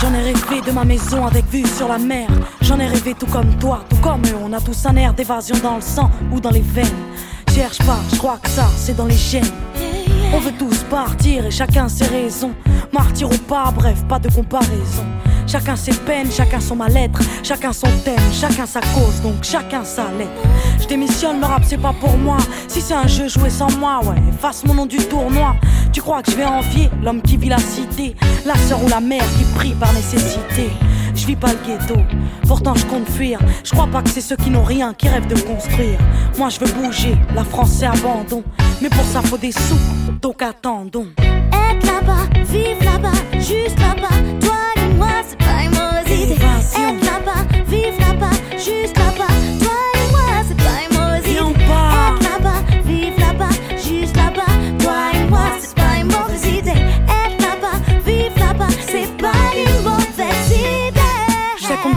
[0.00, 2.28] J'en ai rêvé de ma maison avec vue sur la mer.
[2.62, 4.36] J'en ai rêvé tout comme toi, tout comme eux.
[4.42, 6.86] On a tous un air d'évasion dans le sang ou dans les veines.
[7.54, 9.50] Cherche pas, je crois que ça, c'est dans les gènes.
[10.32, 12.52] On veut tous partir et chacun ses raisons.
[12.92, 15.04] Martyr ou pas, bref, pas de comparaison.
[15.48, 20.04] Chacun ses peines, chacun son mal-être, chacun son thème, chacun sa cause, donc chacun sa
[20.18, 20.42] lettre.
[20.78, 22.36] Je démissionne, le rap c'est pas pour moi.
[22.68, 25.56] Si c'est un jeu joué sans moi, ouais, efface mon nom du tournoi.
[25.90, 29.00] Tu crois que je vais envier l'homme qui vit la cité, la sœur ou la
[29.00, 30.70] mère qui prie par nécessité.
[31.14, 31.98] Je vis pas le ghetto,
[32.46, 33.38] pourtant je compte fuir.
[33.64, 35.98] Je crois pas que c'est ceux qui n'ont rien qui rêvent de construire.
[36.36, 38.44] Moi je veux bouger, la France c'est abandon.
[38.82, 39.80] Mais pour ça faut des sous,
[40.20, 41.08] donc attendons.
[41.18, 44.14] Être là-bas, vivre là-bas, juste là-bas.
[44.40, 44.77] Toi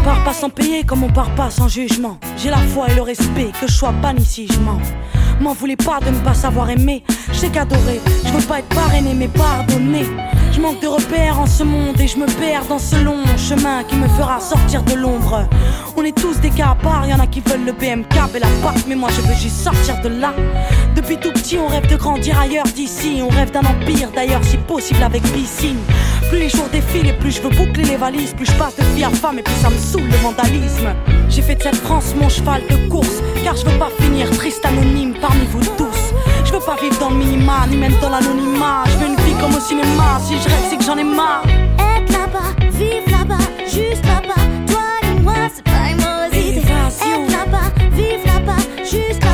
[0.03, 2.17] part pas sans payer comme on part pas sans jugement.
[2.37, 4.79] J'ai la foi et le respect, que je sois banni si je mens.
[5.39, 7.03] M'en voulez pas de ne pas savoir aimer.
[7.31, 10.05] Je sais qu'adorer, je veux pas être parrainé mais pardonné.
[10.51, 13.83] Je manque de repères en ce monde et je me perds dans ce long chemin
[13.83, 15.47] qui me fera sortir de l'ombre.
[15.95, 18.47] On est tous des cas à part, y a qui veulent le BMK et la
[18.87, 20.33] mais moi je veux juste sortir de là.
[20.95, 23.21] Depuis tout petit, on rêve de grandir ailleurs d'ici.
[23.23, 25.79] On rêve d'un empire d'ailleurs, si possible avec piscine.
[26.31, 28.83] Plus les jours défilent et plus je veux boucler les valises, plus je passe de
[28.95, 30.95] fille à femme et plus ça me saoule le vandalisme.
[31.27, 34.65] J'ai fait de cette France mon cheval de course, car je veux pas finir triste
[34.65, 36.13] anonyme parmi vous tous.
[36.45, 38.85] Je veux pas vivre dans le minima, ni même dans l'anonymat.
[38.85, 41.43] Je veux une vie comme au cinéma, si je rêve c'est que j'en ai marre.
[41.97, 44.41] Être là-bas, vivre là-bas, juste là-bas.
[44.67, 46.61] Toi et moi, c'est pas une mauvaise idée.
[46.61, 49.30] Être là-bas, vivre là-bas, juste là-bas.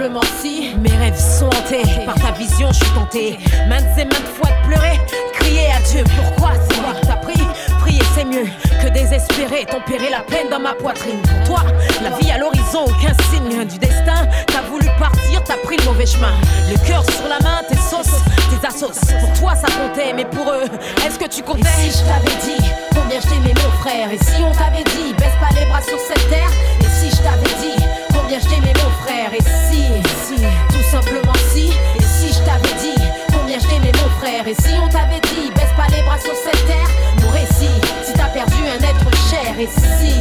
[0.00, 3.38] Simplement si Mes rêves sont hantés par ta vision je suis tenté.
[3.68, 4.98] Maintes et maintes fois de pleurer
[5.34, 7.42] Crier à Dieu pourquoi c'est moi qui t'as pris?
[7.80, 8.46] Prier c'est mieux
[8.82, 11.20] que désespérer Tempérer la peine dans ma poitrine.
[11.20, 11.62] Pour toi,
[12.02, 14.26] la vie à l'horizon, aucun signe du destin.
[14.46, 16.32] T'as voulu partir, t'as pris le mauvais chemin.
[16.70, 18.98] Le cœur sur la main, tes sauces, tes assos.
[19.20, 20.64] Pour toi ça comptait, mais pour eux,
[21.06, 21.60] est-ce que tu comptais?
[21.60, 24.10] Et si je t'avais dit combien je t'aimais mon frère?
[24.10, 26.50] Et si on t'avait dit baisse pas les bras sur cette terre?
[26.80, 27.84] Et si je t'avais dit
[28.30, 29.82] combien je t'aimais mon frère Et si,
[30.24, 31.68] si, tout simplement si
[31.98, 33.02] Et si je t'avais dit
[33.32, 36.34] combien je t'aimais mon frère Et si on t'avait dit baisse pas les bras sur
[36.34, 36.88] cette terre
[37.22, 40.12] Mon récit, si t'as perdu un être cher Et si,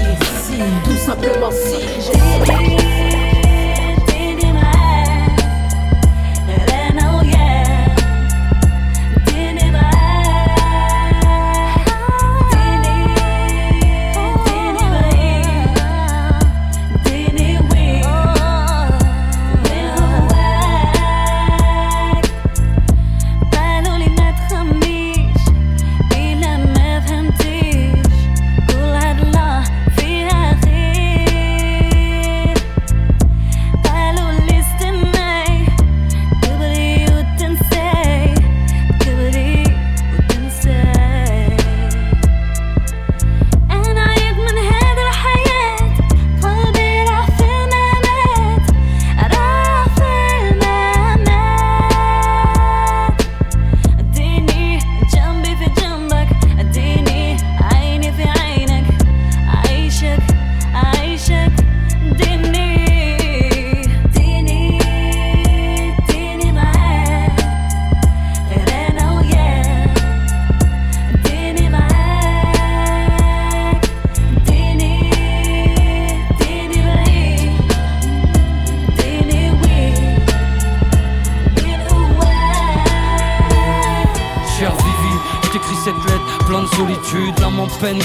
[0.43, 1.85] si, tout simplement si
[2.41, 3.08] Bila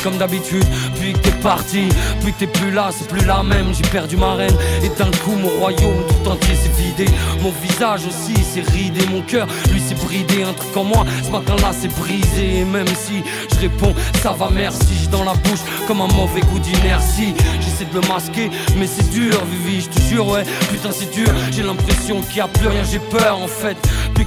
[0.04, 0.64] comme d'habitude.
[1.00, 1.88] Puis que t'es parti,
[2.22, 3.72] puis que t'es plus là, c'est plus la même.
[3.74, 7.06] J'ai perdu ma reine et d'un coup mon royaume tout entier s'est vidé.
[7.40, 10.44] Mon visage aussi s'est ridé, mon cœur lui s'est bridé.
[10.44, 12.60] Un truc en moi, ce matin-là c'est brisé.
[12.60, 16.42] Et même si je réponds, ça va merci, j'ai dans la bouche comme un mauvais
[16.42, 17.34] goût d'inertie.
[17.60, 20.44] J'essaie de le masquer, mais c'est dur, Vivi, je te jure, ouais.
[20.70, 23.76] Putain, c'est dur, j'ai l'impression qu'il y a plus rien, j'ai peur en fait.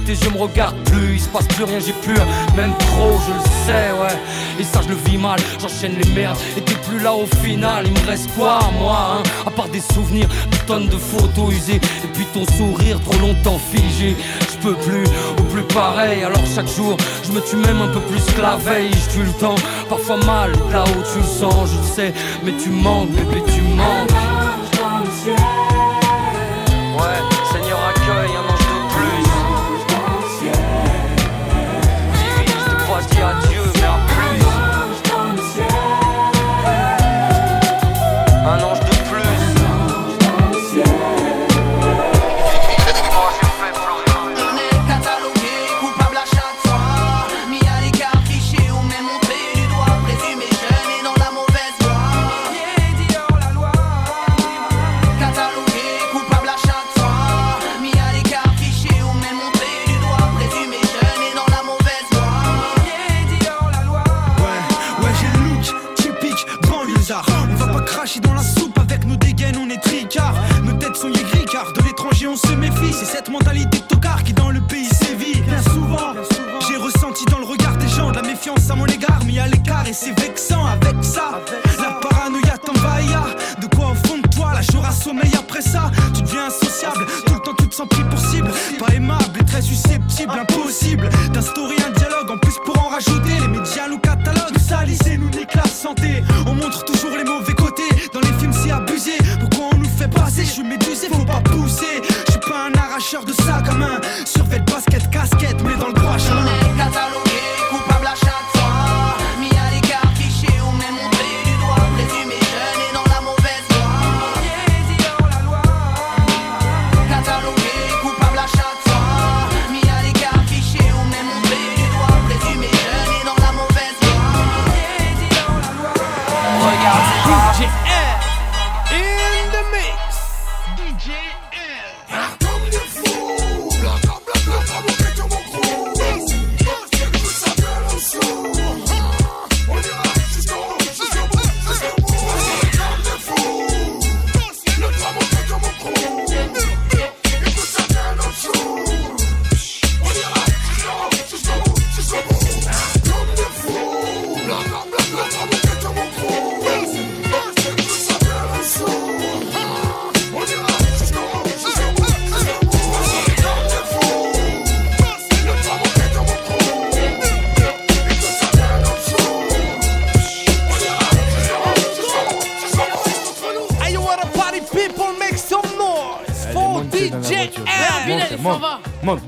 [0.08, 2.14] Tes yeux me regardent plus, il se passe plus rien, j'ai plus,
[2.56, 4.18] même trop, je le sais, ouais.
[4.58, 6.38] Et ça, je le vis mal, j'enchaîne les merdes.
[6.56, 9.22] Et t'es plus là au final, il me reste quoi, moi, hein?
[9.46, 11.74] À part des souvenirs, des tonnes de photos usées.
[11.74, 14.16] Et puis ton sourire trop longtemps figé.
[14.50, 15.04] Je peux plus,
[15.40, 16.24] ou plus pareil.
[16.24, 18.90] Alors chaque jour, je me tue même un peu plus que la veille.
[18.90, 19.56] Je tue le temps,
[19.90, 22.14] parfois mal, là où tu le sens, je le sais.
[22.44, 24.08] Mais tu manques, bébé, tu manques.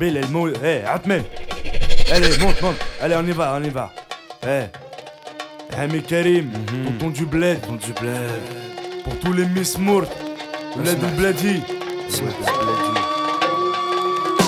[0.01, 0.53] Elle monte.
[0.65, 1.25] Eh, Atmel.
[2.13, 2.77] Allez, monte, monte.
[3.01, 3.93] Allez, on y va, on y va.
[4.47, 4.65] Eh.
[5.77, 6.51] Hami Karim,
[6.99, 7.61] tonton du bled.
[7.61, 9.05] Tonton du bled.
[9.05, 10.07] Pour tous les Miss Mourt.
[10.77, 11.63] Bled ou Bledi.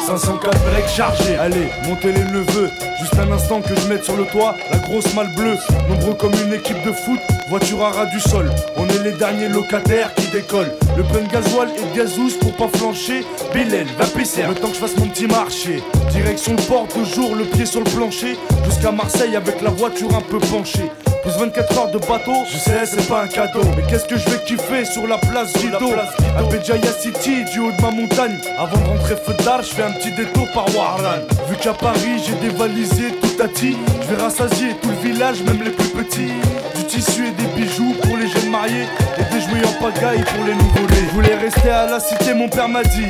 [0.07, 1.37] 504 breaks chargés.
[1.37, 2.71] Allez, montez les neveux.
[3.01, 5.57] Juste un instant que je mette sur le toit la grosse malle bleue.
[5.89, 8.51] Nombreux comme une équipe de foot, voiture à ras du sol.
[8.77, 10.73] On est les derniers locataires qui décollent.
[10.97, 13.25] Le plein de gasoil et de gazous pour pas flancher.
[13.55, 14.43] Bilal, va pisser.
[14.49, 15.83] Le temps que je fasse mon petit marché.
[16.11, 18.37] Direction le port, toujours le pied sur le plancher.
[18.65, 20.91] Jusqu'à Marseille avec la voiture un peu penchée.
[21.23, 24.29] Plus 24 heures de bateau, je sais c'est pas un cadeau Mais qu'est-ce que je
[24.29, 25.93] vais kiffer sur la place Guido
[26.37, 29.85] À Béjaïa City, du haut de ma montagne Avant de rentrer feu d'art, je fais
[29.85, 34.75] un petit détour par Warlan Vu qu'à Paris j'ai dévalisé tout à Je vais rassasier
[34.83, 36.33] tout le village, même les plus petits
[36.75, 38.22] Du tissu et des bijoux pour les
[38.55, 41.07] Et des jouets en pagaille pour les nouveau-nés.
[41.09, 43.07] Je voulais rester à la cité, mon père m'a dit.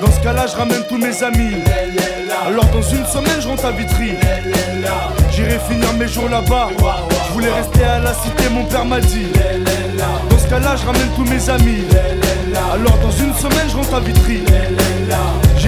[0.00, 1.56] Dans ce cas-là, je ramène tous mes amis.
[2.46, 4.12] Alors dans une semaine, je rentre à Vitry.
[5.32, 6.68] J'irai finir mes jours là-bas.
[7.26, 9.26] Je voulais rester à la cité, mon père m'a dit.
[10.30, 11.84] Dans ce cas-là, je ramène tous mes amis.
[12.72, 14.42] Alors dans une semaine, je rentre à Vitry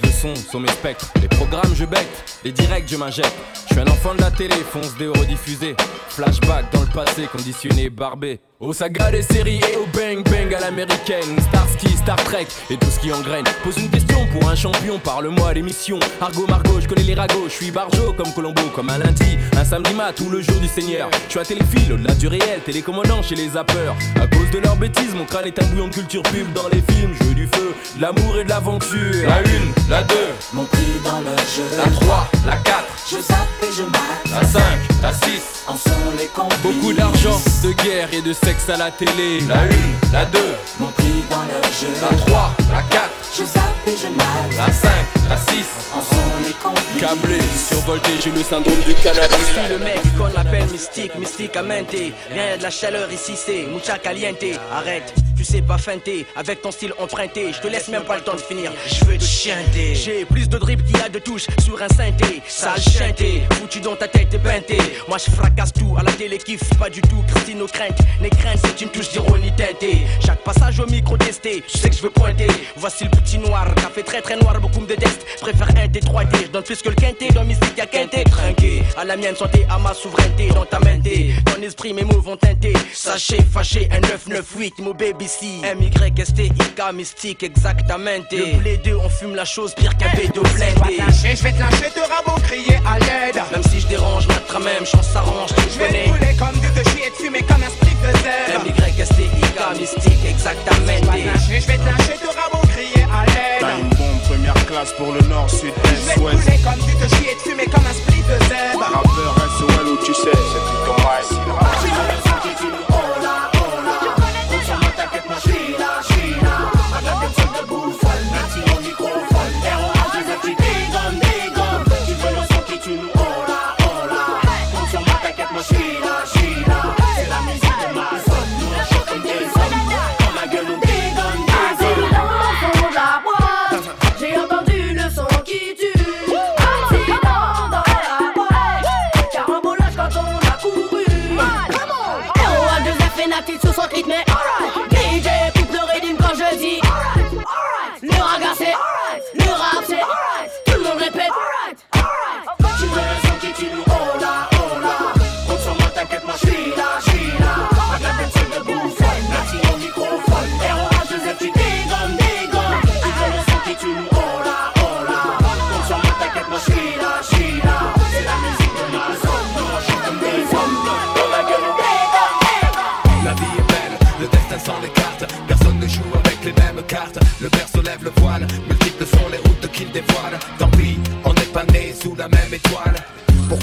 [0.00, 1.12] l'image, le son sont mes spectres.
[1.20, 2.06] Les programmes, je bec,
[2.44, 3.34] les directs, je m'injecte.
[3.68, 5.76] Je suis un enfant de la télé, fonce des rediffusés.
[6.08, 8.40] Flashback dans le passé, conditionné, barbé.
[8.64, 11.38] Aux sagas des séries et au bang bang à l'américaine.
[11.48, 13.44] Starsky, Star Trek et tout ce qui engraine.
[13.62, 16.00] Pose une question pour un champion, parle-moi l'émission.
[16.18, 19.64] Argo Margot, je connais les ragots, je suis barjo comme Colombo, comme un lundi, un
[19.66, 21.10] samedi mat ou le jour du Seigneur.
[21.26, 23.96] Je suis à téléphile, au-delà du réel, télécommandant chez les zappeurs.
[24.18, 26.82] À cause de leurs bêtises, mon crâne est un bouillon de culture pub dans les
[26.90, 27.12] films.
[27.20, 29.28] Jeu du feu, de l'amour et de l'aventure.
[29.28, 31.64] La une, la deux, Mon prix dans le jeu.
[31.76, 34.40] la 3, la 4, Je zappe et je mate.
[34.40, 34.62] la 5,
[35.02, 35.20] la 6.
[35.66, 36.60] En sont les complices.
[36.62, 39.40] Beaucoup d'argent, de guerre et de sexe à la télé.
[39.48, 39.68] La 1,
[40.12, 40.38] la 2,
[40.80, 41.88] Mon prix dans le jeu.
[42.00, 44.56] la 3, la 4, Je zappe et je mate.
[44.56, 44.90] la 5,
[45.28, 45.64] la 6.
[45.94, 47.00] En sont les complices.
[47.00, 47.38] Câblé,
[47.68, 49.36] survolté, j'ai le syndrome du cannabis.
[49.38, 51.90] Je suis le mec qu'on appelle mystique, mystique amente.
[52.30, 54.44] Rien de la chaleur ici, c'est mucha caliente.
[54.72, 55.12] Arrête,
[55.44, 57.52] tu sais pas feinter, avec ton style emprunté.
[57.52, 59.94] Je te laisse même pas le temps de finir, je veux te chienter.
[59.94, 62.42] J'ai plus de drip qu'il y a de touches sur un synthé.
[62.48, 64.78] Sale chanté, foutu dans ta tête et peinté.
[65.08, 67.22] Moi je fracasse tout, à la télé kiffe pas du tout.
[67.28, 70.06] Christine aux craintes, les craintes c'est une touche d'ironie teintée.
[70.24, 72.48] Chaque passage au micro testé, tu sais que je veux pointer.
[72.76, 75.26] Voici le petit noir, café très très noir, beaucoup me détestent.
[75.36, 77.28] Je préfère un T3D, je donne plus que le quinté.
[77.28, 78.82] Dans mystique y'a quinté, trinqué.
[78.96, 80.48] À la mienne santé, à ma souveraineté.
[80.48, 81.04] Dans ta mente,
[81.44, 82.72] ton esprit, mes mots vont teinter.
[82.92, 85.46] Sachez, fâché, un 998, mon baby C.
[85.64, 88.20] M-Y-S-T-I-K, mystique, exactement.
[88.30, 90.98] Le blé deux, on fume la chose pire qu'un bédo blindé.
[91.08, 93.40] Je vais te lâcher, te rabot, crier à l'aide.
[93.52, 97.06] Même si je dérange, notre même chance s'arrange, tu Je vais comme du de chier
[97.06, 98.66] et te fumer comme un split de zèbre.
[98.66, 101.12] M-Y-S-T-I-K, mystique, exactement.
[101.48, 103.24] Je vais te lâcher, te rabot, crier à
[103.60, 103.78] T'as l'aide.
[103.80, 106.64] une bombe première classe pour le nord, sud, Je vais est, te ouest.
[106.64, 108.80] comme du de chier et te fumer comme un split de zèbre.
[108.80, 110.94] Rappeur SOL où tu sais, c'est tout ton.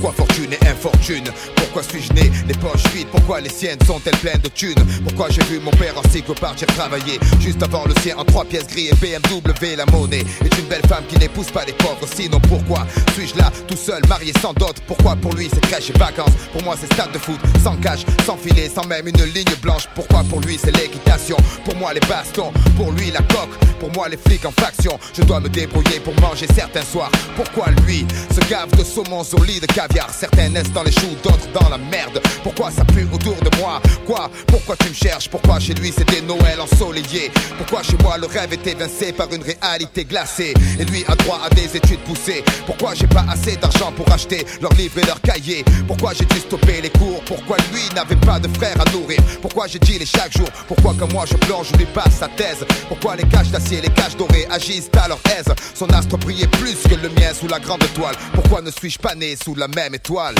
[0.01, 1.60] Pourquoi fortune et infortune fortune.
[1.73, 2.29] Pourquoi suis-je né?
[2.49, 4.75] Les poches vides Pourquoi les siennes sont-elles pleines de thunes?
[5.05, 8.43] Pourquoi j'ai vu mon père en cycle partir travailler Juste avant le sien en trois
[8.43, 10.25] pièces gris et BMW La monnaie.
[10.43, 12.05] Est une belle femme qui n'épouse pas les pauvres.
[12.13, 14.75] Sinon pourquoi suis-je là tout seul marié sans dot?
[14.85, 16.33] Pourquoi pour lui c'est crèche et vacances?
[16.51, 19.87] Pour moi c'est stade de foot sans cash, sans filet, sans même une ligne blanche.
[19.95, 21.37] Pourquoi pour lui c'est l'équitation?
[21.63, 23.55] Pour moi les bastons, pour lui la coque.
[23.79, 27.11] Pour moi les flics en faction Je dois me débrouiller pour manger certains soirs.
[27.35, 30.09] Pourquoi lui se gave de saumon au lit de caviar?
[30.11, 32.21] Certains naissent dans les choux, d'autres dans la merde.
[32.43, 33.81] Pourquoi ça pue autour de moi?
[34.05, 34.29] Quoi?
[34.47, 35.29] Pourquoi tu me cherches?
[35.29, 37.31] Pourquoi chez lui c'était Noël ensoleillé?
[37.57, 40.53] Pourquoi chez moi le rêve est évincé par une réalité glacée?
[40.79, 42.43] Et lui a droit à des études poussées.
[42.65, 45.63] Pourquoi j'ai pas assez d'argent pour acheter leurs livres et leurs cahiers?
[45.87, 47.21] Pourquoi j'ai dû stopper les cours?
[47.25, 49.19] Pourquoi lui n'avait pas de frère à nourrir?
[49.41, 52.65] Pourquoi j'ai dit les chaque jour Pourquoi comme moi je plonge, lui passe sa thèse?
[52.87, 55.53] Pourquoi les caches d'acier, les caches dorées agissent à leur aise?
[55.73, 59.15] Son astre brillait plus que le mien sous la grande étoile Pourquoi ne suis-je pas
[59.15, 60.35] né sous la même étoile?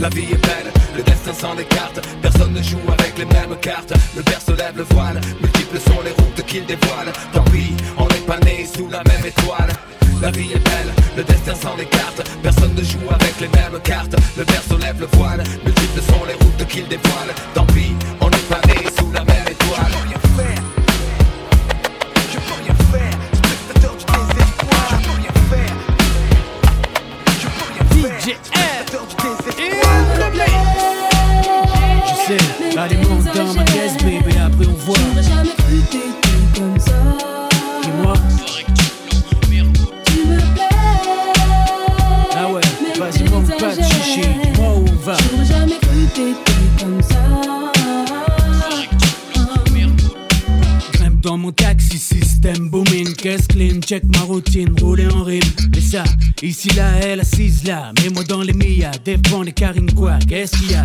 [0.00, 2.00] La vie est belle, le destin s'en écarte.
[2.22, 3.92] Personne ne joue avec les mêmes cartes.
[4.16, 7.12] Le père se lève le voile, multiples sont les routes qu'il dévoile.
[7.32, 9.72] Tant pis, on n'est pas né sous la même étoile.
[10.20, 12.22] La vie est belle, le destin s'en écarte.
[12.42, 14.16] Personne ne joue avec les mêmes cartes.
[14.36, 17.32] Le père se lève le voile, multiples sont les routes qu'il dévoile.
[17.54, 19.60] Tant pis, on n'est pas né sous la même étoile.
[28.22, 28.69] Je
[34.90, 34.98] voit.
[35.10, 36.92] J'aurais jamais cru t'étais comme ça.
[37.84, 38.14] Et moi
[40.10, 40.68] Tu me plais.
[42.36, 42.60] Ah ouais,
[42.98, 44.28] vas-y, monte pas de chichi,
[44.58, 45.16] où on va.
[45.30, 46.59] J'aurais jamais cru t'étais
[51.20, 52.70] dans mon taxi, système.
[52.70, 55.40] Booming, caisse clean, check ma routine, rouler en rime.
[55.72, 56.04] Mais ça,
[56.42, 60.72] ici là, elle assise là, mets-moi dans les millas, dépend des carines quoi, qu'est-ce qu'il
[60.72, 60.82] y a?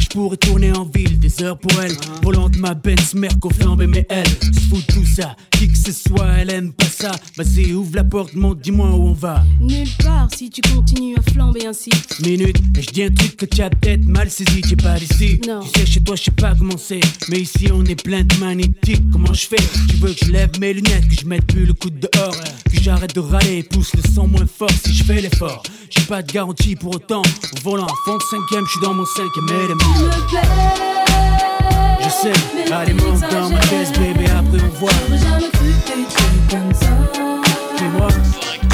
[0.00, 3.86] Je pourrais tourner en ville, des heures pour elle, volant de ma Benz, Merco flambé,
[3.86, 7.12] mais elle se fout tout ça, qui ce soit, elle aime pas ça.
[7.36, 9.42] Vas-y, ouvre la porte, monte, dis-moi où on va.
[9.60, 11.90] Nulle part si tu continues à flamber ainsi.
[12.20, 15.40] Minute, et je dis un truc que tu as peut-être mal saisi, t'es pas d'ici.
[15.48, 15.60] Non.
[15.60, 17.00] Tu sais, chez toi, je sais pas comment c'est.
[17.28, 19.02] Mais ici, on est plein de magnétiques.
[19.10, 19.56] Comment je fais?
[19.88, 22.36] Tu veux que je lève mes lunettes, que je mette plus le coup de dehors,
[22.70, 25.62] que j'arrête de râler et pousse le son moins fort si je fais l'effort.
[25.90, 27.22] J'ai pas de garantie pour autant.
[27.22, 29.98] Au volant, fond de cinquième, je suis dans mon cinquième élément.
[29.98, 31.61] Me plais.
[32.70, 34.90] Allez, monte dans ma caisse, bébé, après on voit.
[35.08, 36.86] J'aurais jamais cru t'étais comme ça.
[37.78, 38.71] Et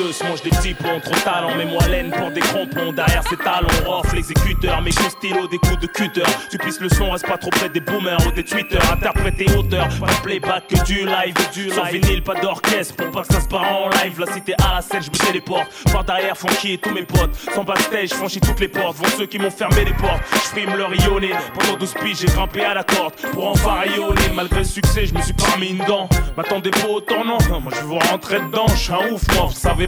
[0.00, 2.92] et mangent des petits ponts, trop talent, mets-moi laine pour des crampons.
[2.92, 6.22] Derrière ces talons, rough, l'exécuteur, mes coups stylo, des coups de cutter.
[6.50, 8.92] Tu pisses le son, reste pas trop près des boomers ou des tweeters.
[8.92, 13.22] Interpréter auteur, pas de playback que du live, du Sans vinyle, pas d'orchestre pour pas
[13.22, 14.20] que ça se part en live.
[14.20, 15.68] La cité à la scène, je me téléporte.
[15.92, 17.34] Par derrière, funky et tous mes potes.
[17.54, 18.96] Sans backstage, franchis toutes les portes.
[18.96, 20.22] Vont ceux qui m'ont fermé les portes.
[20.32, 21.32] Je frime leur rayonner.
[21.54, 24.30] Pendant 12 piges, j'ai grimpé à la corde pour enfin rayonner.
[24.34, 26.08] Malgré le succès, je me suis pas mis une dent.
[26.36, 27.38] M'attendez pas au tournant.
[27.50, 28.66] Non, Moi, je veux rentrer dedans.
[28.68, 29.87] Je suis un ouf, moi, vous savez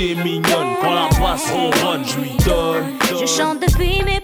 [0.00, 0.76] Est mignonne.
[0.80, 2.98] Quand la basse ronronne, je lui donne.
[3.20, 4.19] Je chante depuis mes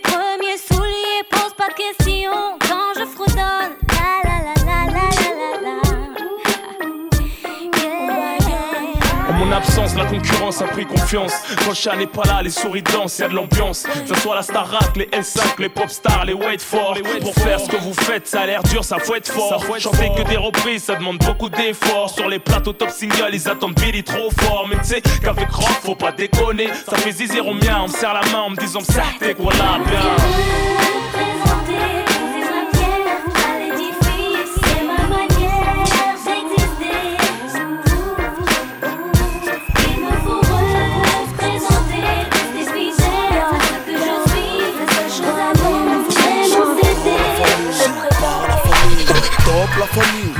[9.56, 11.32] absence, la concurrence a pris confiance.
[11.74, 13.82] Chat n'est pas là, les souris dansent, y'a de l'ambiance.
[13.82, 16.96] Que ce soit la Starac, les S5, les pop stars, les wait for.
[17.20, 19.62] Pour faire ce que vous faites, ça a l'air dur, ça faut être fort.
[19.78, 22.10] Chanter que des reprises, ça demande beaucoup d'efforts.
[22.10, 24.66] Sur les plateaux top single, ils attendent Billy trop fort.
[24.70, 26.68] Mais tu sais qu'avec rock, faut pas déconner.
[26.88, 29.34] Ça fait zizi au mien, on me serre la main en me disant ça, t'es
[29.34, 30.75] quoi là, bien.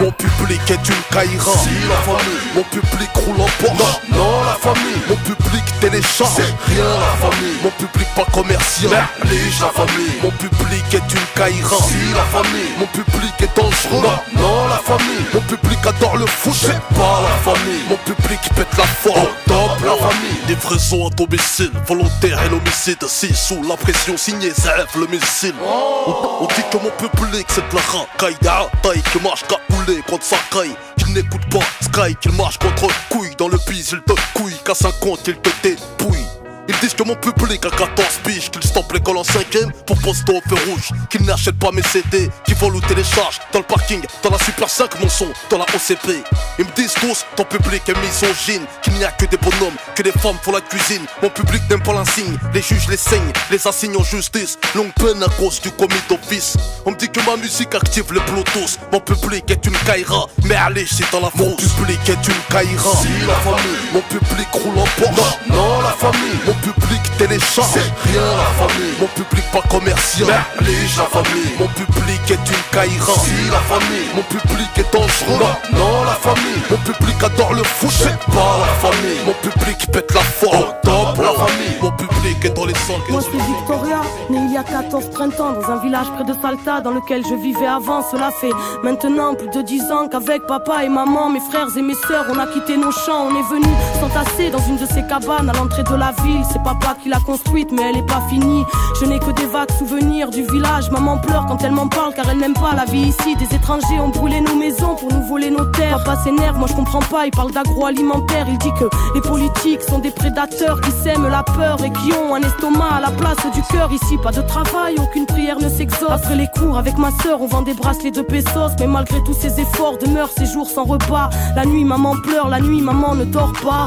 [0.07, 1.53] Mon public est une caïra.
[1.59, 4.01] Si la famille, mon public roule en Porsche.
[4.13, 6.31] Non, non, la famille, mon public télécharge.
[6.37, 8.91] C'est rien la famille, mon public pas commercial.
[8.91, 11.77] La famille, mon public est une caïra.
[11.77, 14.03] Si la famille, mon public est dangereux.
[14.03, 16.55] Non, non, la famille, mon public adore le foot.
[16.55, 19.29] C'est pas la famille, mon public pète la forme.
[19.47, 23.03] Top la famille, livraison à domicile, volontaire et l'homicide.
[23.07, 25.55] Si sous la pression, signé Zef le missile.
[25.65, 28.37] On, on dit que mon public c'est de la racaille,
[28.83, 30.75] taille qui marche capoulé contre sa caille.
[30.97, 33.35] Qu'il n'écoute pas Sky, qu'il marche contre couille.
[33.37, 35.51] Dans le bise, il te couille, qu'à 50, il te
[35.99, 39.99] Puis Ils disent que mon public a 14 piges, qu'ils stoppent l'école en 5ème pour
[39.99, 43.65] poster au feu rouge, qu'ils n'achètent pas mes CD, qu'ils volent ou téléchargent dans le
[43.65, 46.25] parking, dans la Super 5 mon son, dans la OCP.
[46.59, 50.03] Ils me disent tous, ton public est misogyne, qu'il n'y a que des bonhommes, que
[50.03, 51.05] des femmes pour la cuisine.
[51.23, 54.59] Mon public n'aime pas l'insigne, les juges les saignent, les assignent en justice.
[54.75, 56.57] Longue peine à cause du commis d'office.
[56.85, 58.79] On me dit que ma musique active les Bluetooth.
[58.93, 62.91] Mon public est une caïra, mais allez, c'est dans la Mon public est une caïra.
[63.03, 65.39] Si la famille, mon public roule en Porsche.
[65.49, 67.69] Non, non, la famille, mon public télécharge.
[67.73, 70.29] C'est rien la famille, mon public pas commercial.
[70.61, 73.13] Néglige la famille, mon public est une caïra.
[73.25, 75.39] Si la famille, mon public est dangereux.
[75.73, 77.91] Non, non, la famille, mon public adore le foot.
[77.91, 80.73] C'est pas la famille, mon public pète la forme.
[80.83, 83.01] Top la famille, mon public est dans les sangs.
[83.11, 84.01] Moi c'est Victoria,
[84.31, 87.35] née il y a 14 printemps dans un village près de Salta dans lequel je
[87.35, 88.03] vivais avant.
[88.11, 88.53] Cela fait
[88.83, 92.39] maintenant plus de 10 ans qu'avec papa et maman, mes frères et mes sœurs, on
[92.39, 93.29] a quitté nos champs.
[93.31, 93.67] On est venu
[94.01, 96.45] s'entasser dans une de ces cabanes à l'entrée de la ville.
[96.53, 98.65] C'est papa qui l'a construite, mais elle est pas finie.
[99.01, 100.91] Je n'ai que des vagues souvenirs du village.
[100.91, 103.37] Maman pleure quand elle m'en parle car elle n'aime pas la vie ici.
[103.37, 106.03] Des étrangers ont brûlé nos maisons pour nous voler nos terres.
[106.05, 107.27] Papa s'énerve, moi je comprends pas.
[107.27, 108.47] Il parle d'agroalimentaire.
[108.49, 108.85] Il dit que
[109.15, 113.01] les politiques sont des prédateurs qui sèment la peur et qui ont un estomac à
[113.01, 113.91] la place du cœur.
[113.93, 116.11] Ici, pas de travail, aucune prière ne s'exauce.
[116.11, 118.77] Après les cours avec ma sœur, on vend des bracelets de pesos.
[118.81, 121.31] Mais malgré tous ces efforts, demeure ces jours sans repas.
[121.55, 123.87] La nuit, maman pleure, la nuit, maman ne dort pas.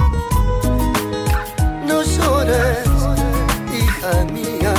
[2.21, 2.87] Llores,
[3.73, 4.73] hija mía.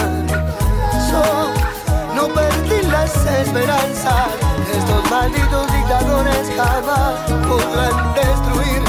[2.14, 4.28] No perdí las esperanzas.
[4.72, 7.14] Estos malditos dictadores jamás
[7.48, 8.82] podrán destruir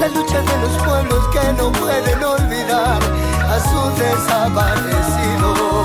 [0.00, 3.33] la lucha de los pueblos que no pueden olvidar.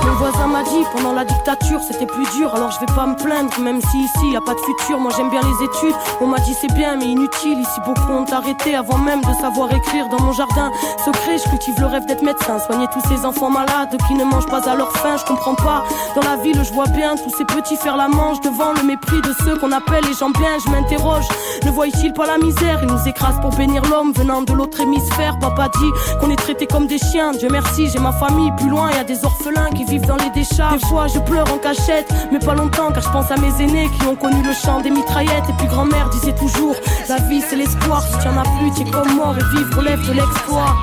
[0.05, 2.53] Mon voisin m'a dit pendant la dictature c'était plus dur.
[2.55, 4.99] Alors je vais pas me plaindre même si ici y a pas de futur.
[4.99, 5.95] Moi j'aime bien les études.
[6.20, 7.59] On m'a dit c'est bien mais inutile.
[7.59, 10.72] Ici beaucoup ont arrêté avant même de savoir écrire dans mon jardin.
[11.05, 12.57] Secret je cultive le rêve d'être médecin.
[12.59, 15.17] Soigner tous ces enfants malades qui ne mangent pas à leur faim.
[15.17, 15.84] Je comprends pas.
[16.15, 19.22] Dans la ville je vois bien tous ces petits faire la manche devant le mépris
[19.22, 20.57] de ceux qu'on appelle les gens bien.
[20.65, 21.28] Je m'interroge.
[21.65, 22.80] Ne voient-ils pas la misère?
[22.82, 25.38] Ils nous écrasent pour bénir l'homme venant de l'autre hémisphère.
[25.39, 27.32] Papa dit qu'on est traité comme des chiens.
[27.32, 30.30] Dieu merci j'ai ma famille plus loin y a des orphelins qui vivent dans les
[30.30, 30.82] décharges.
[30.82, 33.89] Des fois je pleure en cachette, mais pas longtemps car je pense à mes aînés
[33.99, 35.49] qui ont connu le chant des mitraillettes.
[35.49, 36.76] Et puis grand-mère disait toujours
[37.10, 39.78] La vie c'est l'espoir, si tu en as plus, tu es comme mort et vivre
[39.78, 40.76] relève de l'exploit.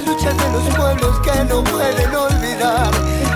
[0.00, 2.90] La lucha de los pueblos que no pueden olvidar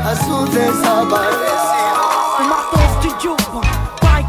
[0.04, 2.11] a su desaparecido.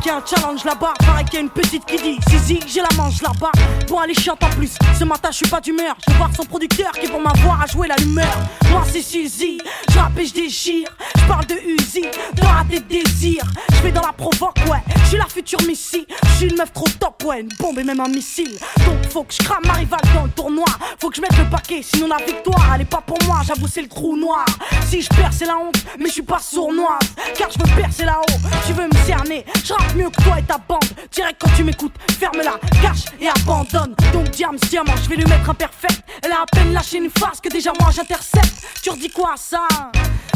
[0.07, 2.81] Y a un challenge là-bas, pareil qu'il y a une petite qui dit Zizi, j'ai
[2.81, 3.51] la manche là-bas.
[3.87, 4.71] Bon, allez, chante en plus.
[4.97, 5.95] Ce matin, je suis pas d'humeur.
[6.07, 8.37] Je voir son producteur qui, pour m'avoir, a joué la lumière.
[8.69, 9.59] Moi, c'est Suzy.
[9.91, 10.89] Je rappe et je déchire.
[11.15, 12.01] Je parle de Uzi,
[12.33, 13.45] de des désirs.
[13.75, 14.81] Je vais dans la provoque, ouais.
[15.03, 16.05] Je suis la future Missy.
[16.23, 17.41] Je suis une meuf trop top, ouais.
[17.41, 18.57] Une bombe et même un missile.
[18.85, 20.65] Donc, faut que je crame ma rivale dans le tournoi.
[20.99, 23.41] Faut que je mette le paquet, sinon la victoire, elle est pas pour moi.
[23.45, 24.45] J'avoue, c'est le trou noir.
[24.87, 25.75] Si je perds, c'est la honte.
[25.99, 26.99] Mais je suis pas sournoise.
[27.37, 28.39] Car je veux percer là-haut.
[28.65, 29.45] Tu veux me cerner?
[29.63, 30.83] Je rappe mieux que toi et ta bande.
[31.11, 33.95] Direct quand tu m'écoutes, ferme-la, cache et abandonne.
[34.11, 36.01] Donc, diam, diamant, je vais lui mettre un perfect.
[36.23, 38.53] Elle a à peine lâché une face que déjà moi j'intercepte.
[38.81, 39.67] Tu redis quoi ça?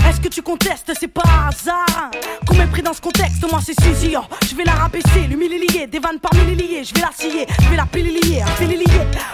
[0.07, 0.91] Est-ce que tu contestes?
[0.99, 2.11] C'est pas hasard.
[2.47, 4.15] Qu'on mépris dans ce contexte, moi c'est Suzy.
[4.17, 4.21] oh.
[4.49, 6.83] Je vais la rabaisser, l'humilier, des vannes par milliers.
[6.83, 8.85] Je vais la scier, je vais la pililier, lié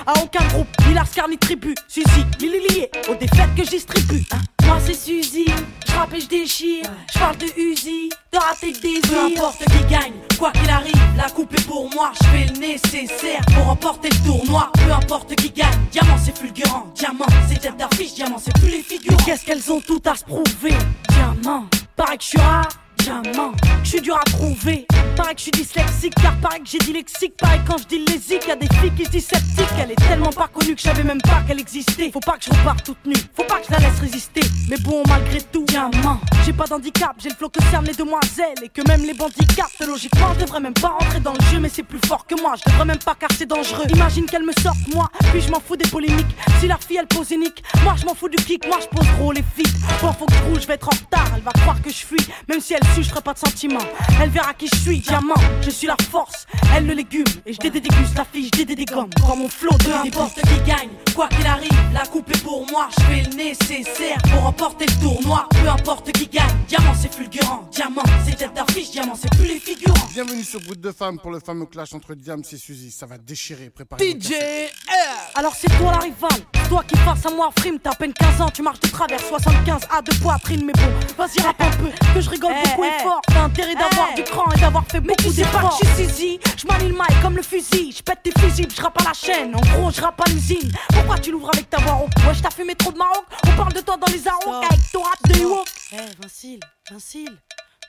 [0.08, 1.76] à aucun groupe, ni Lascar ni tribu.
[1.88, 4.24] Suzy, lié aux défaites que je distribue.
[4.32, 4.38] hein.
[4.66, 5.46] Moi c'est Suzy,
[5.94, 6.86] je rappe et je déchire.
[7.14, 9.02] Je parle de Uzi, de rater le désir.
[9.04, 12.12] Peu importe qui gagne, quoi qu'il arrive, la coupe est pour moi.
[12.22, 14.72] Je fais le nécessaire pour remporter le tournoi.
[14.74, 16.88] Peu importe qui gagne, diamant c'est fulgurant.
[16.96, 19.18] Diamant c'est tête d'affiche, diamant c'est plus les figures.
[19.26, 20.76] Qu'est-ce qu'elles ont tout à se prouver?
[21.10, 21.66] Diamant,
[21.96, 22.68] paraît que je suis rare.
[22.98, 23.52] Diamant,
[23.84, 24.86] je suis dur à trouver.
[25.16, 27.36] Pareil que je suis dyslexique, car pareil que j'ai dit lexique.
[27.38, 29.68] Pareil quand je dis lésique, y a des filles qui se disent sceptiques.
[29.80, 32.10] Elle est tellement pas connue que je savais même pas qu'elle existait.
[32.12, 34.42] Faut pas que je reparte toute nue, faut pas que je la laisse résister.
[34.70, 38.64] Mais bon, malgré tout, diamant, j'ai pas d'handicap, j'ai le flow que cernent les demoiselles.
[38.64, 41.60] Et que même les bandits captent, logiquement, je devrais même pas rentrer dans le jeu.
[41.60, 43.86] Mais c'est plus fort que moi, je devrais même pas car c'est dangereux.
[43.94, 46.36] Imagine qu'elle me sorte, moi, puis je m'en fous des polémiques.
[46.60, 49.08] Si la fille elle pose unique, moi je m'en fous du kick, moi je pose
[49.18, 49.74] trop les filles.
[50.02, 52.06] Bon, faut que je roule, je vais être en retard, elle va croire que je
[52.06, 52.26] fuis.
[52.48, 53.80] Même si elle suit, je ferai pas de sentiments.
[54.22, 57.26] Elle verra qui je suis, diamant, je suis la force, elle le légume.
[57.46, 59.10] Et je dédéguste la fille, je des gommes.
[59.26, 62.88] Quand mon flot de n'importe qui gagne, quoi qu'il arrive, la coupe est pour moi.
[62.98, 65.48] Je fais le nécessaire pour remporter le tournoi.
[65.52, 67.68] Peu importe qui gagne, diamant c'est fulgurant.
[67.72, 70.08] Diamant c'est tête d'affiche, diamant c'est plus les figurants.
[70.14, 72.92] Bienvenue sur Brut de Femmes pour le fameux clash entre Diam et Suzy.
[72.92, 74.34] Ça va déchirer, préparez DJ
[75.36, 77.80] Alors c'est toi la rivale, toi qui face à moi, frime.
[77.80, 80.66] T'as à peine 15 ans, tu marches de travers 75 à de poitrine.
[80.66, 83.04] Mais bon, vas-y rap un peu, que je rigole Eh, et eh.
[83.04, 83.22] fort.
[83.28, 84.16] T'as intérêt d'avoir Eh.
[84.16, 85.80] du cran et d'avoir fait Mais beaucoup tu sais pas d'efforts.
[85.80, 87.94] que Je suis Zizi, je manie le mic comme le fusil.
[87.98, 89.56] Je pète tes fusibles, je rappe à la chaîne.
[89.56, 90.72] En gros, je rappe à l'usine.
[90.94, 93.26] Pourquoi tu l'ouvres avec ta voix rauque Ouais, je t'as fumé trop de Maroc.
[93.48, 95.64] On parle de toi dans les arocs avec ton rap de Iwo.
[95.94, 96.60] Eh, Vincile,
[96.90, 97.38] Vincile,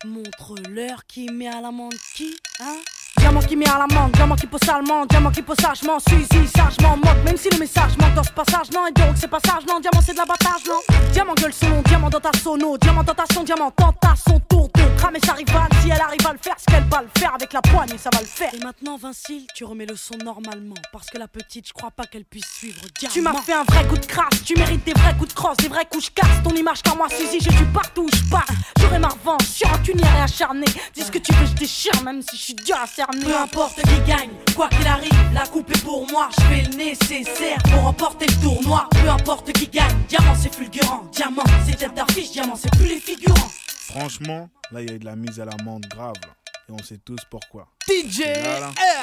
[0.04, 2.76] montre-leur qui met à l'amende qui, hein?
[3.18, 6.96] Diamant qui met à l'amende, diamant qui pose salement, diamant qui pose sagement, Suzy, sagement,
[6.96, 9.80] moque, même si le message manque dans ce passage, non, et donc c'est passage, non,
[9.80, 10.80] diamant c'est de l'abattage, non.
[11.12, 14.14] Diamant gueule son nom, diamant dans ta sono, diamant dans ta son, diamant tente à
[14.16, 17.02] son tour de cramer sa rivale, si elle arrive à le faire, ce qu'elle va
[17.02, 18.52] le faire avec la poigne, ça va le faire.
[18.54, 20.74] Et maintenant, Vincile, tu remets le son normalement.
[20.92, 23.12] Parce que la petite, je crois pas qu'elle puisse suivre Diamant.
[23.12, 25.56] Tu m'as fait un vrai coup de crasse, tu mérites des vrais coups de crosse,
[25.58, 28.30] des vrais coups, je casse ton image car moi Suzy, je tue partout où je
[28.30, 28.56] passe.
[28.80, 30.66] J'aurai ma revanche, sur rancunière et acharné.
[30.94, 33.76] Dis ce que tu veux, je déchire, même si je suis dur à Peu importe
[33.82, 36.28] qui gagne, quoi qu'il arrive, la coupe est pour moi.
[36.38, 38.88] Je fais le nécessaire pour remporter le tournoi.
[39.02, 41.04] Peu importe qui gagne, diamant c'est fulgurant.
[41.12, 43.50] Diamant c'est tête d'affiche, diamant c'est plus les figurants.
[43.68, 46.14] Franchement, là, il y a eu de la mise à l'amende grave.
[46.22, 47.66] Là et on sait tous pourquoi.
[47.86, 48.22] DJ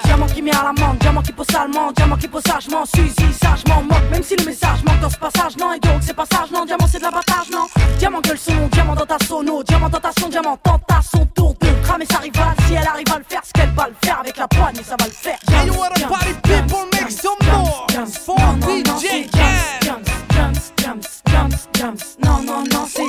[0.06, 3.84] Diamant qui met à l'amende, diamant qui pose salement, diamant qui pose sagement, Suzy sagement,
[3.84, 6.66] manque, même si le message manque dans ce passage, non, et donc c'est passage, non,
[6.66, 7.68] diamant c'est de l'abattage, non,
[8.00, 11.26] diamant gueule son diamant dans ta sono, diamant dans ta son, diamant tente à son.
[11.36, 13.96] Tour de cramer sa rivale, si elle arrive à le faire, ce qu'elle va le
[14.04, 15.38] faire avec la poigne, ça va le faire.
[22.24, 23.06] Non, non, non, c'est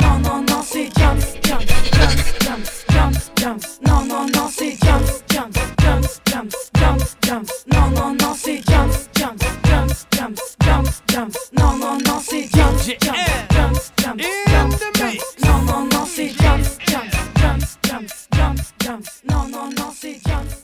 [0.00, 1.01] non, non, non, c'est
[3.42, 8.62] jumps, no, no, non, c'est jumps, jumps, jumps, jumps, jumps, jumps, No, no, no, c'est
[8.70, 13.18] jumps, jumps, jumps, jumps, jumps, jumps, No, no, no, c'est jumps, jumps,
[13.52, 14.22] jumps, jumps,
[14.52, 19.90] jumps, jumps, No, no, no, c'est jumps, jumps, jumps, jumps, jumps, jumps, non, non, non,
[19.92, 20.61] c'est jumps.